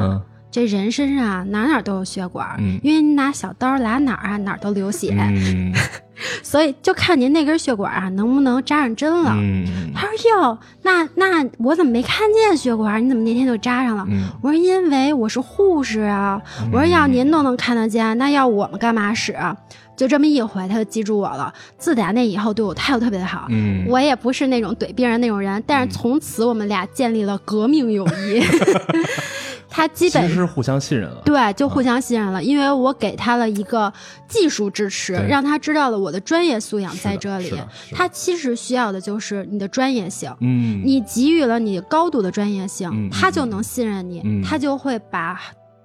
[0.55, 5.73] 这人身上啊哪哪都有血管，嗯因为你拿小刀拉哪儿啊哪儿都流血，嗯
[6.41, 9.33] 所以就看您那根血管啊能不能扎上针了。
[9.35, 13.03] 嗯他说：“哟，那那我怎么没看见血管？
[13.03, 16.41] 你怎么那天就扎上了？”嗯我说：“因为我是护士啊。
[16.71, 19.53] 我说：“要您都能看得见，那要我们干嘛使啊？”
[19.97, 21.53] 就这么一回，他就记住我了。
[21.77, 23.47] 自打那以后，对我态度特别的好。
[23.49, 28.41] 嗯，我也不是那种怼病人那种人，但是从此我们俩建立了革命友谊。
[29.75, 31.21] 他基本其实是互相信任了。
[31.25, 33.91] 对，就互相信任了，因为我给他了一个
[34.25, 37.53] 技术支持，让他知道了我的专业素养在这里
[37.91, 44.41] 他其实需要的就是你的专业性，嗯，你给予了你高度的专业性，嗯他就能信任你，嗯。
[44.41, 45.37] 他就会把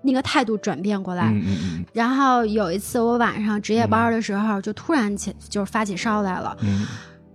[0.03, 1.24] 那个态度转变过来。
[1.24, 6.86] 嗯嗯嗯然后有一次我晚上值夜班的时候，就突然起就是发起烧来了，嗯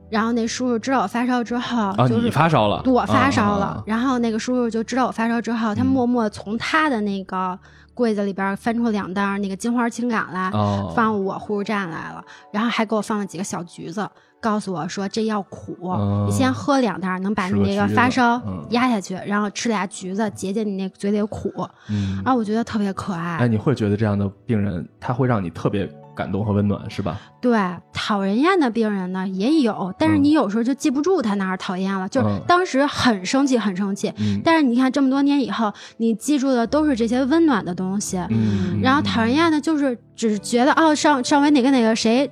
[0.09, 5.85] 然后那叔叔知道我发烧之后，啊，就是你发烧了，我发烧了，啊然后那个叔叔就知道我发烧之后，他嗯。
[5.85, 7.57] 默默从他的那个
[7.93, 14.05] 柜子里边翻出两袋那个金花清感来，哦，放我护士站来了，然后还给我放了几个小橘子，
[14.41, 16.25] 告诉我说这药苦，哦。
[16.27, 18.65] 你先喝两袋，能把你那个发烧嗯。
[18.71, 21.49] 压下去，然后吃俩橘子解解你那嘴里的苦。
[21.89, 23.37] 嗯，啊，我觉得特别可爱。
[23.37, 27.19] 哎，你会觉得这样的病人他会让你特别感动和温暖，是吧？
[27.41, 27.59] 对，
[27.93, 34.11] 讨人厌的病人呢也有，但是嗯你有时候就记不住他哪儿讨厌了，就当时很生气，很生气。
[34.17, 38.17] 嗯但是你看这么多年以后，你记住的都是这些温暖的东西。
[38.29, 42.29] 嗯，然后讨人厌的就是只觉得哦上上回哪个哪个谁，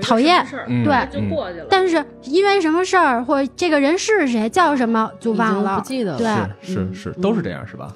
[0.00, 5.84] 讨厌嗯对就过去了但是因为什么事儿或者这个人是谁叫什么就忘了不。
[5.84, 6.48] 记得了。
[6.62, 7.92] 对是是都是这样，是吧？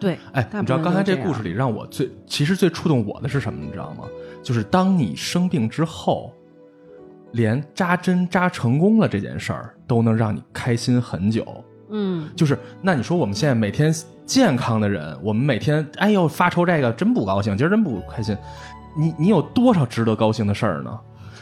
[0.00, 3.58] 对，哎，你知道刚才这故事里让我最其实最触动我的是什么？
[3.64, 4.04] 你知道吗？
[4.42, 6.32] 就是当你生病之后，
[7.32, 11.46] 连扎针扎成功了这件事儿都能让你开心很久。
[11.90, 13.94] 嗯，就是那你说我们现在每天
[14.26, 18.36] 健康的人，我们每天哎呦发愁这个真不高兴，今儿真不开心。
[18.96, 20.98] 你你有多少值得高兴的事儿呢？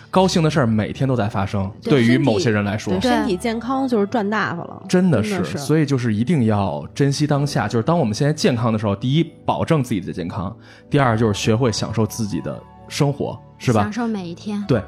[0.09, 7.69] 高兴的事儿每天都在发生，对对于某些人来说身体健康就是赚大发了，真的是所以就是一定要珍惜当下。
[7.69, 10.51] 就是当我们现在健康的时候，第一，保证自己的健康；
[10.89, 12.59] 第二，就是学会享受自己的
[12.89, 13.93] 生活，是吧享？
[13.93, 14.63] 受每一天。
[14.67, 14.83] 对，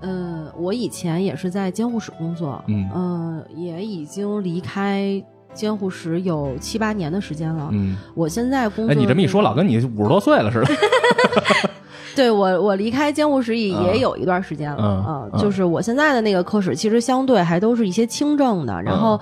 [0.00, 5.22] 呃，我以前也是在监护室工作，嗯呃，也已经离开
[5.52, 7.68] 监护室有七八年的时间了。
[7.72, 10.66] 嗯，我现在工作，哎，你这么一说，老跟你五十多岁了似的。
[12.16, 19.20] 对我，我离开监护室也嗯也有一段时间了嗯啊、嗯就是我现在的那个科室，其实相对还都是一些轻症的，然后嗯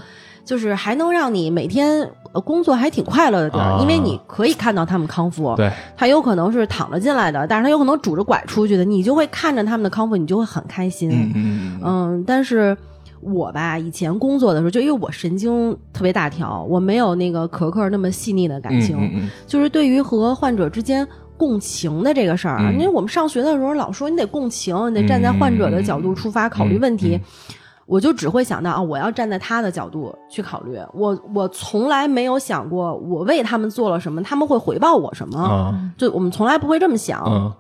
[0.49, 2.01] 就是还能让你每天
[2.33, 5.55] 呃工作还挺快乐的地儿，啊因为你可以看到他们康复。
[5.57, 11.11] 对，他有可能是躺着进来的，但是他有可能拄着拐出去的，你就会看着他们的康复，你就会很开心。
[11.11, 12.75] 嗯嗯嗯嗯，嗯，但是
[13.21, 27.17] 我吧，以前工作的时候，就因为我神经特别大条，我没有那个可可那么细腻的感情，嗯嗯就是对于和患者之间共情的这个事儿因为我们上学的时候老说你得共情，你得站在患者的角度出发考虑问题。
[27.17, 27.55] 嗯嗯
[27.89, 30.79] 我就只会想到啊，我要站在他的角度去考虑。
[30.93, 35.41] 我我从来没有想过，我为他们做了什么，他们会回报我什么。
[35.41, 37.23] 啊就我们从来不会这么想。
[37.27, 37.53] 嗯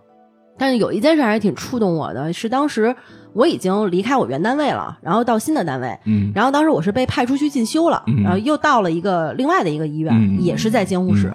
[0.61, 2.93] 但是有一件事还是挺触动我的，是当时
[3.33, 11.33] 我已经离开我原单位了，然后到新的单位，嗯然后当时我是被派出去进修了，嗯然后又到了一个另外的一个医院，嗯也是在监护室，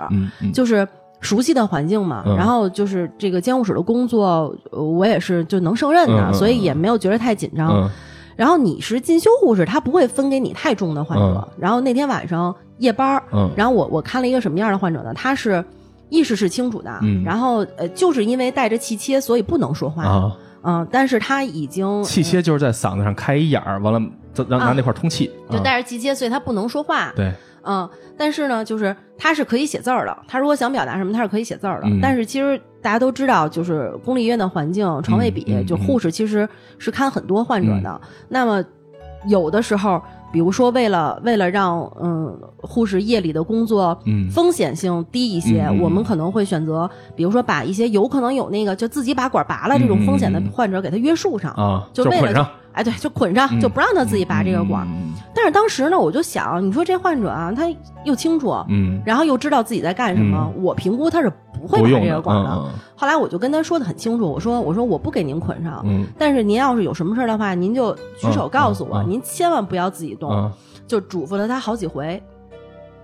[0.53, 0.85] 就是
[1.21, 2.21] 熟悉的环境嘛。
[2.25, 7.69] 嗯然后就是这个监护室的工作，呃我也是就能胜任的，所以也没有觉得太紧张。
[7.71, 7.89] 嗯
[8.35, 11.47] 然后你是进修护士，他不会分给你太重的患者。
[11.57, 15.13] 然后那天晚上夜班儿，嗯然后我我看了一个什么样的患者呢？
[15.13, 15.63] 他是
[16.09, 20.03] 意识是清楚的，嗯然后呃，就是因为带着气切，所以不能说话。
[20.03, 24.01] 啊，嗯，但是他已经气切就是在嗓子上开一眼儿，完了
[24.33, 27.11] 再让啊拿那块儿通气，就啊带着气切，所以他不能说话。
[27.15, 27.31] 对，
[27.63, 30.17] 嗯，但是呢，就是他是可以写字儿的。
[30.27, 31.87] 他如果想表达什么，他是可以写字儿的。
[31.87, 38.01] 嗯但是其实大家都知道，就是公立医院的环境，床位比，就护士其实是看很多患者的。
[38.27, 38.63] 那么
[39.25, 40.01] 有的时候，
[40.33, 44.29] 比如说为了为了让嗯护士夜里的工作嗯。
[44.29, 51.51] 风险性低一些，我们可能会选择，比如说把一些有可能有那个就自己把管拔了这种风险的患者给他约束上。
[51.53, 54.85] 啊，就为了哎，对，就捆上，嗯就不让他自己拔这个管。
[54.87, 57.63] 嗯但是当时呢，我就想，你说这患者啊，他
[58.05, 62.49] 又清楚，嗯，然后又知道自己在干什么，我评估他是不会拔这个管的。
[62.51, 70.51] 嗯后来我就跟他说的很清楚，我说我说我不给您捆上，嗯但是您要是有什么事儿的话，您就举手告诉我，您千万不要自己动，嗯
[70.87, 72.21] 就嘱咐了他好几回。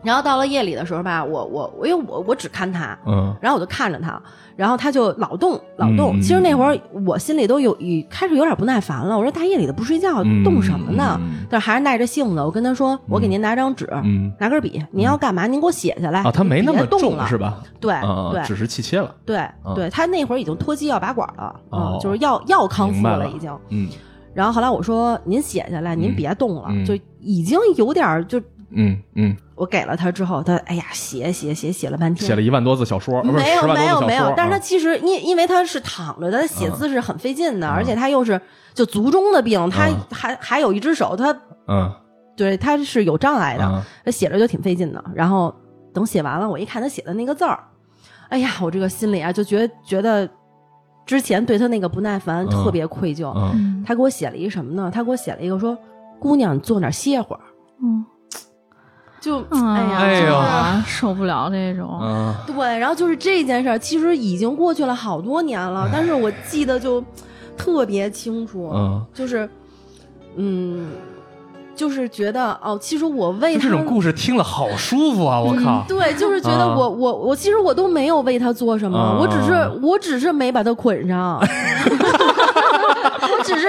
[0.02, 4.22] 然后到了夜里的时候吧，我我我因为我我只看他，嗯然后我就看着他，
[4.56, 6.16] 然后他就老动老动。
[6.18, 11.18] 嗯其实那会儿我心里都有一开始有点不耐烦了，我说大夜里的不睡觉，嗯动什么呢？
[11.22, 15.47] 嗯但是还是耐着性子，我跟他说，我给您拿张纸，嗯拿根笔，您要干嘛？
[15.47, 16.22] 您给我写下来。
[16.22, 17.62] 啊，他没那么重是吧？
[17.82, 19.41] 对啊，对只是气切了，对
[19.76, 23.52] 对，他那会儿已经脱机要拔管了，哦嗯，就是要要康复了已经。
[23.70, 23.89] 嗯
[24.32, 28.39] 然后后来我说您写下来，您别动了，嗯就已经有点就
[28.72, 34.34] 嗯嗯，我给了他之后，他哎呀写写写写了半天，写了一万多字小说，没有10万多字没有，没有。
[34.36, 38.39] 但是他啊其实因因为他是躺着的，他写字是很费劲的，而且他又是
[38.74, 39.97] 就卒中的病，他嗯。
[40.11, 41.36] 还还有一只手，他
[41.67, 41.91] 嗯。
[42.38, 43.82] 对他是有障碍的，嗯。
[44.05, 45.03] 他写着就挺费劲的。
[45.13, 45.53] 然后
[45.93, 47.59] 等写完了，我一看他写的那个字儿，
[48.30, 50.30] 哎呀，我这个心里啊就觉得觉得
[51.05, 52.49] 之前对他那个不耐烦嗯。
[52.49, 53.34] 特别愧疚。
[53.36, 53.51] 嗯。
[53.55, 53.84] 嗯。
[53.86, 54.89] 他给我写了一什么呢？
[54.93, 55.78] 他给我写了一个说
[56.20, 57.41] ：“姑娘，你坐那儿歇会儿。
[57.82, 58.05] 嗯，”
[59.20, 61.99] 就嗯哎呀，受不了这种。
[62.01, 62.34] 嗯。
[62.47, 67.03] 对，然后就是这件事儿，其实已经过去了好多年了，但是我记得就
[67.57, 69.49] 特别清楚，嗯，就是，
[70.36, 70.89] 嗯，
[71.76, 75.39] 就是觉得哦，其实我为他就这种故事听了好舒服啊！
[75.39, 81.39] 我靠，对，就是觉得啊我、我我其实我都没有为他做什么，啊我只是我只是没把他捆上，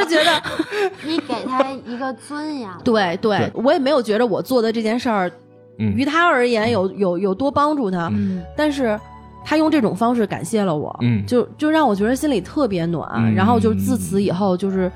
[0.01, 0.42] 是觉得，
[1.07, 2.68] 你给他一个尊严。
[2.84, 5.30] 对对对我也没有觉得我做的这件事儿
[5.78, 8.98] 嗯于他而言有有有多帮助他，嗯但是
[9.44, 13.09] 他用这种方式感谢了我，嗯就就让我觉得心里特别暖。
[13.16, 14.90] 嗯然后就自此以后，就是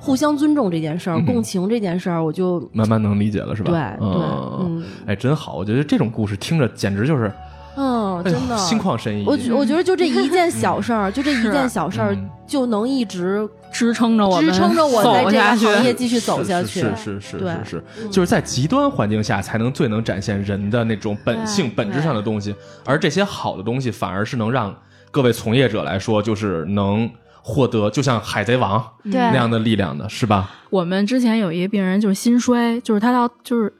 [0.00, 3.70] 互相尊重这件事儿、嗯共情这件事儿，我就慢慢能理解了是吧？
[3.98, 5.54] 对对嗯嗯哎，真好！
[5.56, 7.30] 我觉得这种故事听着简直就是，
[7.76, 8.56] 嗯，真的。
[8.56, 9.24] 心旷神怡。
[9.26, 16.80] 我觉我觉得就这一件小事儿，就这一件小事儿嗯，就能一直支撑着我们支撑着我 在这个行业继续走下去。
[16.80, 22.54] 是是是是是是，就是在极端环境下才能最能展现人的那种本性、本质上的东西，
[22.84, 24.74] 而这些好的东西反而是能让
[25.10, 27.10] 各位从业者来说，就是能
[27.42, 30.50] 获得，就像海贼王那样的力量的，是吧？
[30.70, 33.72] 我们之前有一个病人就是心衰，就是他到就是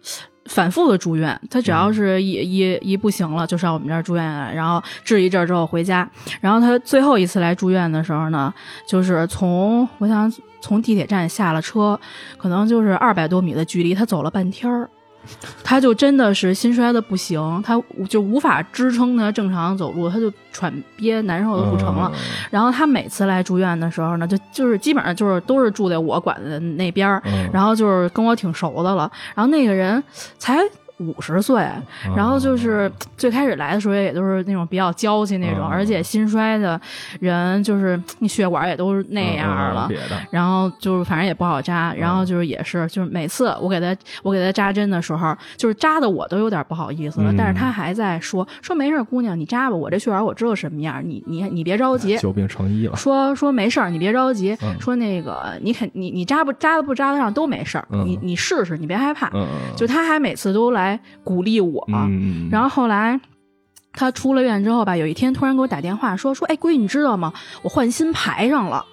[0.48, 6.08] 反复的住院，他只要是一一一不行了，就上我们这儿住院来，然后治一阵儿之后回家。
[6.40, 8.52] 然后他最后一次来住院的时候呢，
[8.88, 11.98] 就是从我想从地铁站下了车，
[12.36, 14.88] 可能就是二百多米的距离，他走了半天儿。
[15.62, 22.10] 他就真的是心衰的不行，他就无法支撑他正常走路，他就喘憋难受的不成了。
[22.14, 22.20] 嗯
[22.50, 29.10] 然后他每次来住院的时候呢，就就是基本上就是都是住在我管的那边儿，嗯然后就是跟我挺熟的了。
[29.34, 30.02] 然后那个人
[30.38, 30.58] 才
[30.98, 31.62] 五十岁，
[32.16, 36.80] 然后就是最开始来的时候也都是那种比较娇气那种，嗯而且心衰的
[37.20, 39.90] 人就是那血管也都是那样了。
[40.30, 52.16] 然后就是反正也不好扎，然后就是也是就是每次我给他我给他扎针的时候，就是扎的我都有点不好意思了，嗯但是他还在说说没事，姑娘你扎吧，我这血管我知道什么样，你你你别着急。
[52.18, 52.96] 久病成医了。
[52.96, 54.56] 说说没事儿，你别着急。
[54.62, 59.30] 嗯说那个你肯你你扎不扎的不扎得上都没事儿，嗯你你试试，你别害怕。
[59.76, 60.85] 就他还每次都来
[61.24, 63.20] 鼓励我，嗯，然后后来
[63.92, 67.32] 他出了院之后吧，有一天突然给我打电话说说，哎，闺女，你知道吗？
[67.62, 68.84] 我换新牌上了。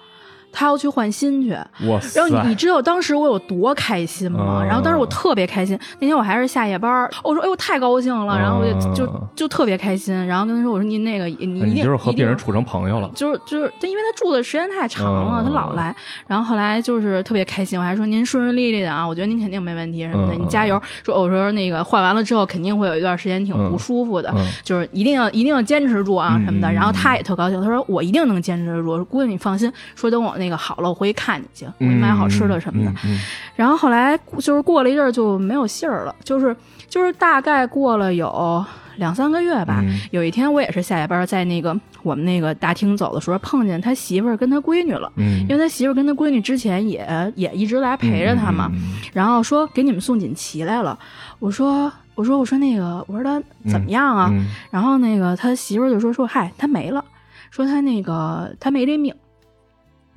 [0.54, 1.50] 他要去换新去，
[1.88, 4.60] 哇塞，然后你你知道当时我有多开心吗？
[4.62, 13.10] 嗯然后当时我特别开心，那天我还是下夜班，我说哎呦太高兴了，然后我就嗯就就特别开心，然后跟他说我说您那个你一定就是和一定病人处成朋友了。
[13.14, 15.94] 就是就是，他因为他住的时间太长了，嗯他老来，
[16.26, 20.80] 然后后来就是特别开心，我还说您顺顺利利的啊，我觉得您肯定没问题什么的，嗯你加油。
[21.02, 26.68] 说我说那个换完了之后肯定会有一段时间挺不舒服的，嗯就是一定要一定要坚持住啊嗯什么的。
[26.70, 32.90] 嗯然后他也特高兴，他说我一定能坚持住，我说姑娘你放心，说等我那个好了，我回去看你去，我给你买好吃的什么的。
[32.90, 33.20] 嗯嗯
[33.56, 36.54] 然后后来就是过了一阵儿就没有信儿了，就是
[36.88, 38.64] 就是大概过了有
[38.96, 39.80] 两三个月吧。
[39.82, 45.10] 嗯有一天我也是下夜班，在那个我们那个大厅走的时候，碰见他媳妇儿跟他闺女了。
[45.16, 48.70] 嗯，因为他媳妇儿跟他闺女之前也也一直来陪着他嘛，
[49.12, 50.98] 然后说给你们送锦旗来了。
[51.38, 54.28] 我说我说我说那个我说他怎么样啊？
[54.32, 57.04] 嗯然后那个他媳妇儿就说说嗨他没了，
[57.50, 59.14] 说他那个他没这命。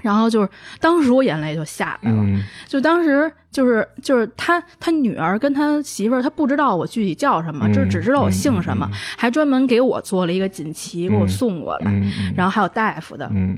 [0.02, 2.44] 然后就是当时我眼泪就下来了，嗯。
[2.68, 11.92] 就当时就是就是他他女儿跟他媳妇儿，他不知道我具体叫什么，嗯就只知道我姓什么，还专门给我做了一个锦旗，给我送过来，
[12.36, 13.58] 然后还有大夫的，嗯。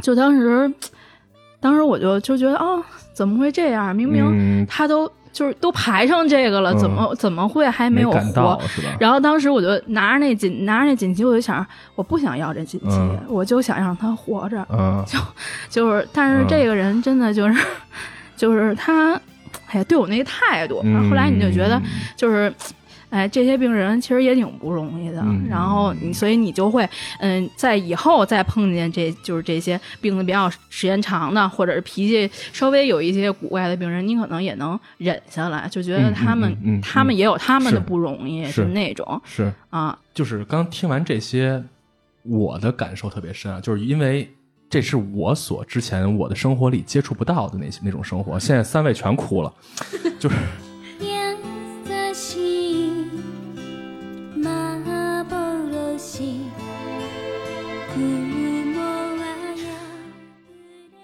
[0.00, 0.72] 就当时
[1.60, 2.82] 当时我就就觉得哦，
[3.14, 3.94] 怎么会这样？
[3.94, 4.66] 明明嗯。
[4.66, 6.78] 他都就是都排上这个了，嗯。
[6.78, 8.60] 怎么怎么会还没有活？
[9.00, 13.18] 然后当时我就拿着那锦拿着那锦旗，我就想，我不想要这锦旗，嗯。
[13.28, 14.64] 我就想让他活着。
[14.70, 15.04] 嗯。
[15.70, 17.64] 就是，但是嗯这个人真的就是，
[18.36, 19.12] 就是他，
[19.68, 21.08] 哎呀，对我那个态度，嗯。
[21.08, 21.80] 后来你就觉得，
[22.14, 22.52] 就是，
[23.12, 25.20] 哎，这些病人其实也挺不容易的。
[25.20, 26.88] 嗯然后你，所以你就会，
[27.20, 39.52] 嗯，在以后再碰见这就是这些病的比较时间长的，或者是脾气稍微有一些古怪的病人，你可能也能忍下来，就觉得嗯他们，嗯嗯嗯他们也有他们的不容易，是那种是。
[39.68, 41.62] 啊，就是刚听完这些，
[42.22, 44.26] 我的感受特别深啊，就是因为
[44.70, 49.52] 这是我所之前我的生活里接触不到的那些那种生活，现在三位全哭了，
[50.18, 50.36] 就是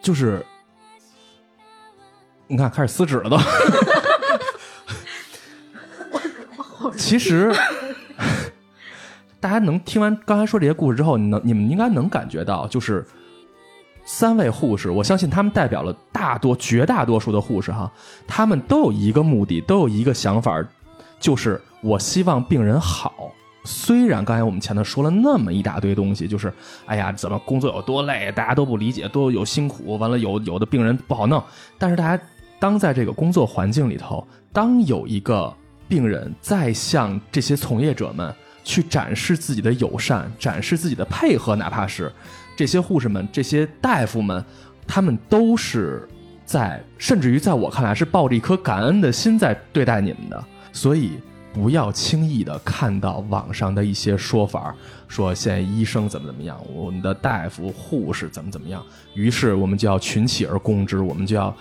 [0.09, 0.43] 就是，
[2.47, 3.37] 你看开始撕纸了都。
[6.97, 7.55] 其实，
[9.39, 13.07] 大家能听完刚才说这些故事之后，你能你们应该能感觉到，就是
[14.07, 17.93] 三位护士，我相信他们代表了大多绝大多数的护士哈，
[18.27, 20.65] 他们都有一个目的，都有一个想法，
[21.21, 23.31] 就是我希望病人好。
[23.71, 26.51] 虽然刚才我们前头说了那么一大堆东西，就是
[26.87, 31.43] 哎呀，怎么工作有多累，大家都不理解，都有辛苦，完了有有的病人不好弄，
[31.77, 32.23] 但是大家
[32.59, 35.55] 当在这个工作环境里头，当有一个
[35.87, 42.11] 病人在向这些从业者们去展示自己的友善，展示自己的配合，哪怕是
[42.57, 44.43] 这些护士们、这些大夫们，
[44.87, 46.09] 他们都是
[46.47, 50.43] 在，甚至于在我看来是抱着一颗感恩的心在对待你们的，
[50.73, 51.13] 所以。
[51.53, 54.75] 不要轻易的看到网上的一些说法，
[55.09, 58.85] 说现在医生怎么怎么样，我们的大夫、护士怎么怎么样，
[59.15, 61.55] 于是我们就要群起而攻之，我们就要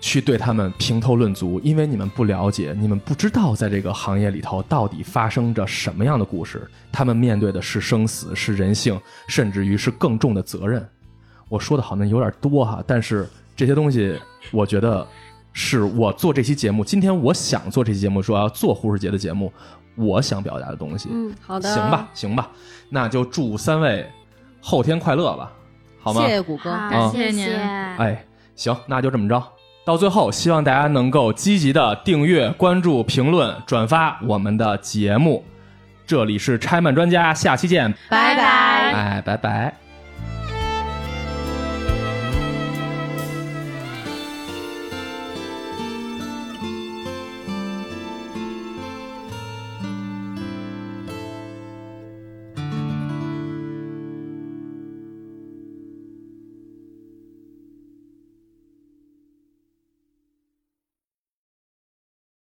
[0.00, 10.86] 去对他们评头论足，因为你们不了解，你们不知道在这个行业里头到底发生着什么样的故事，他们面对的是生死，是人性，甚至于是更重的责任。
[11.48, 14.18] 我说的好像有点多哈，但是这些东西，
[14.52, 15.06] 我觉得
[15.60, 19.52] 是我做这期节目，今天我想做这期节目，说要做护士节的节目，
[19.96, 21.08] 我想表达的东西。
[21.12, 22.48] 嗯，好的，行吧，，行吧，
[22.88, 24.06] 那就祝三位
[24.60, 25.50] 后天快乐吧，
[26.00, 26.20] 好吗？
[26.20, 26.70] 谢谢谷歌。
[26.70, 29.42] 啊好，谢谢您哎，行，那就这么着。
[29.84, 35.44] 到最后，希望大家能够积极的订阅、关注、评论、转发我们的节目。
[36.06, 38.92] 这里是拆漫专家，下期见，拜拜。
[38.92, 39.87] 哎，拜拜。